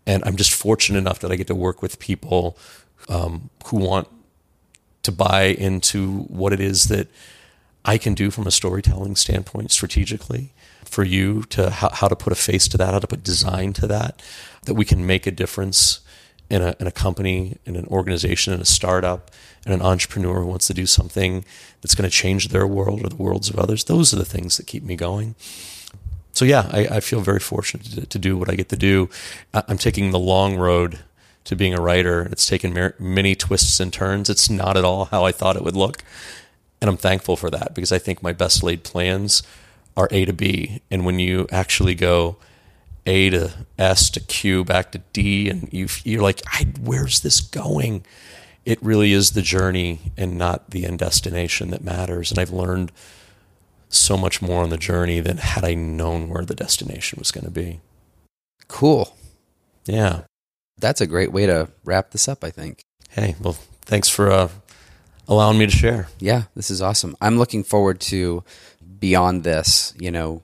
[0.06, 2.58] And I'm just fortunate enough that I get to work with people
[3.10, 4.08] um, who want
[5.04, 7.08] to buy into what it is that
[7.86, 10.54] I can do from a storytelling standpoint strategically
[10.86, 13.74] for you to how, how to put a face to that, how to put design
[13.74, 14.22] to that,
[14.64, 16.00] that we can make a difference
[16.54, 19.32] in a, in a company, in an organization, in a startup,
[19.66, 21.44] and an entrepreneur who wants to do something
[21.82, 23.86] that's going to change their world or the worlds of others.
[23.86, 25.34] Those are the things that keep me going.
[26.32, 29.10] So yeah, I, I feel very fortunate to, to do what I get to do.
[29.52, 31.00] I'm taking the long road
[31.46, 32.30] to being a writer.
[32.32, 34.30] It's taken many twists and turns.
[34.30, 36.04] It's not at all how I thought it would look.
[36.82, 39.42] And I'm thankful for that because I think my best laid plans
[39.98, 40.82] are A to B.
[40.92, 42.38] And when you actually go
[43.06, 47.42] A to S to Q back to D, and you, you're like, I, where's this
[47.42, 48.06] going?
[48.66, 52.32] It really is the journey and not the end destination that matters.
[52.32, 52.92] And I've learned
[53.90, 57.46] so much more on the journey than had I known where the destination was going
[57.46, 57.82] to be.
[58.68, 59.16] Cool.
[59.86, 60.22] Yeah.
[60.80, 62.84] That's a great way to wrap this up, I think.
[63.10, 64.50] Hey, well, thanks for uh,
[65.28, 66.08] allowing me to share.
[66.20, 67.16] Yeah, this is awesome.
[67.22, 68.44] I'm looking forward to
[69.00, 70.42] beyond this, you know,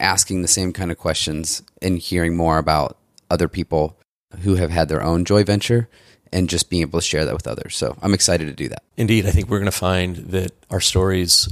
[0.00, 2.96] asking the same kind of questions and hearing more about
[3.30, 3.98] other people
[4.40, 5.88] who have had their own joy venture
[6.32, 7.76] and just being able to share that with others.
[7.76, 8.82] So I'm excited to do that.
[8.96, 11.48] Indeed, I think we're going to find that our stories,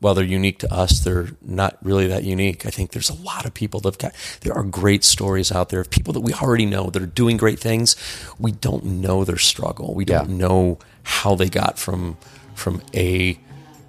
[0.00, 2.64] while they're unique to us, they're not really that unique.
[2.64, 5.80] I think there's a lot of people that've got, there are great stories out there
[5.80, 7.96] of people that we already know that are doing great things.
[8.38, 9.94] We don't know their struggle.
[9.94, 10.36] We don't Yeah.
[10.36, 12.16] know how they got from,
[12.54, 13.38] from A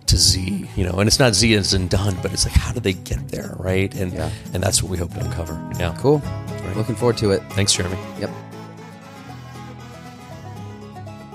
[0.08, 2.72] to Z, you know, and it's not Z as in done, but it's like, how
[2.74, 3.56] do they get there?
[3.58, 3.94] Right.
[3.96, 4.30] And, Yeah.
[4.54, 5.54] and that's what we hope to uncover.
[5.80, 5.96] Yeah.
[6.00, 6.20] Cool.
[6.20, 6.76] Right.
[6.78, 7.42] Looking forward to it.
[7.52, 7.98] Thanks, Jeremy.
[8.20, 8.30] Yep.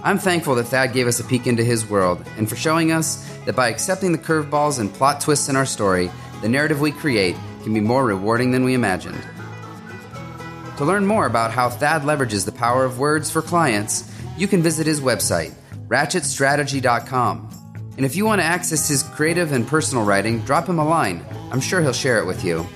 [0.05, 3.25] I'm thankful that Thad gave us a peek into his world and for showing us
[3.47, 6.11] that by accepting the curveballs and plot twists in our story,
[6.41, 9.21] the narrative we create can be more rewarding than we imagined.
[10.79, 14.61] To learn more about how Thad leverages the power of words for clients, you can
[14.63, 15.53] visit his website,
[15.87, 17.52] ratchetstrategy.com.
[17.97, 21.25] And if you want to access his creative and personal writing, drop him a line.
[21.51, 22.67] I'm sure he'll share it with you.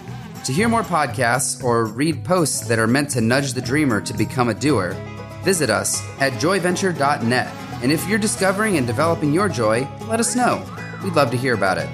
[0.44, 4.14] To hear more podcasts or read posts that are meant to nudge the dreamer to
[4.14, 4.94] become a doer,
[5.42, 7.52] visit us at joyventure.net.
[7.82, 10.64] And if you're discovering and developing your joy, let us know.
[11.02, 11.88] We'd love to hear about it.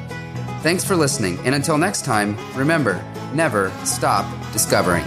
[0.62, 3.02] Thanks for listening, and until next time, remember
[3.34, 5.04] never stop discovering.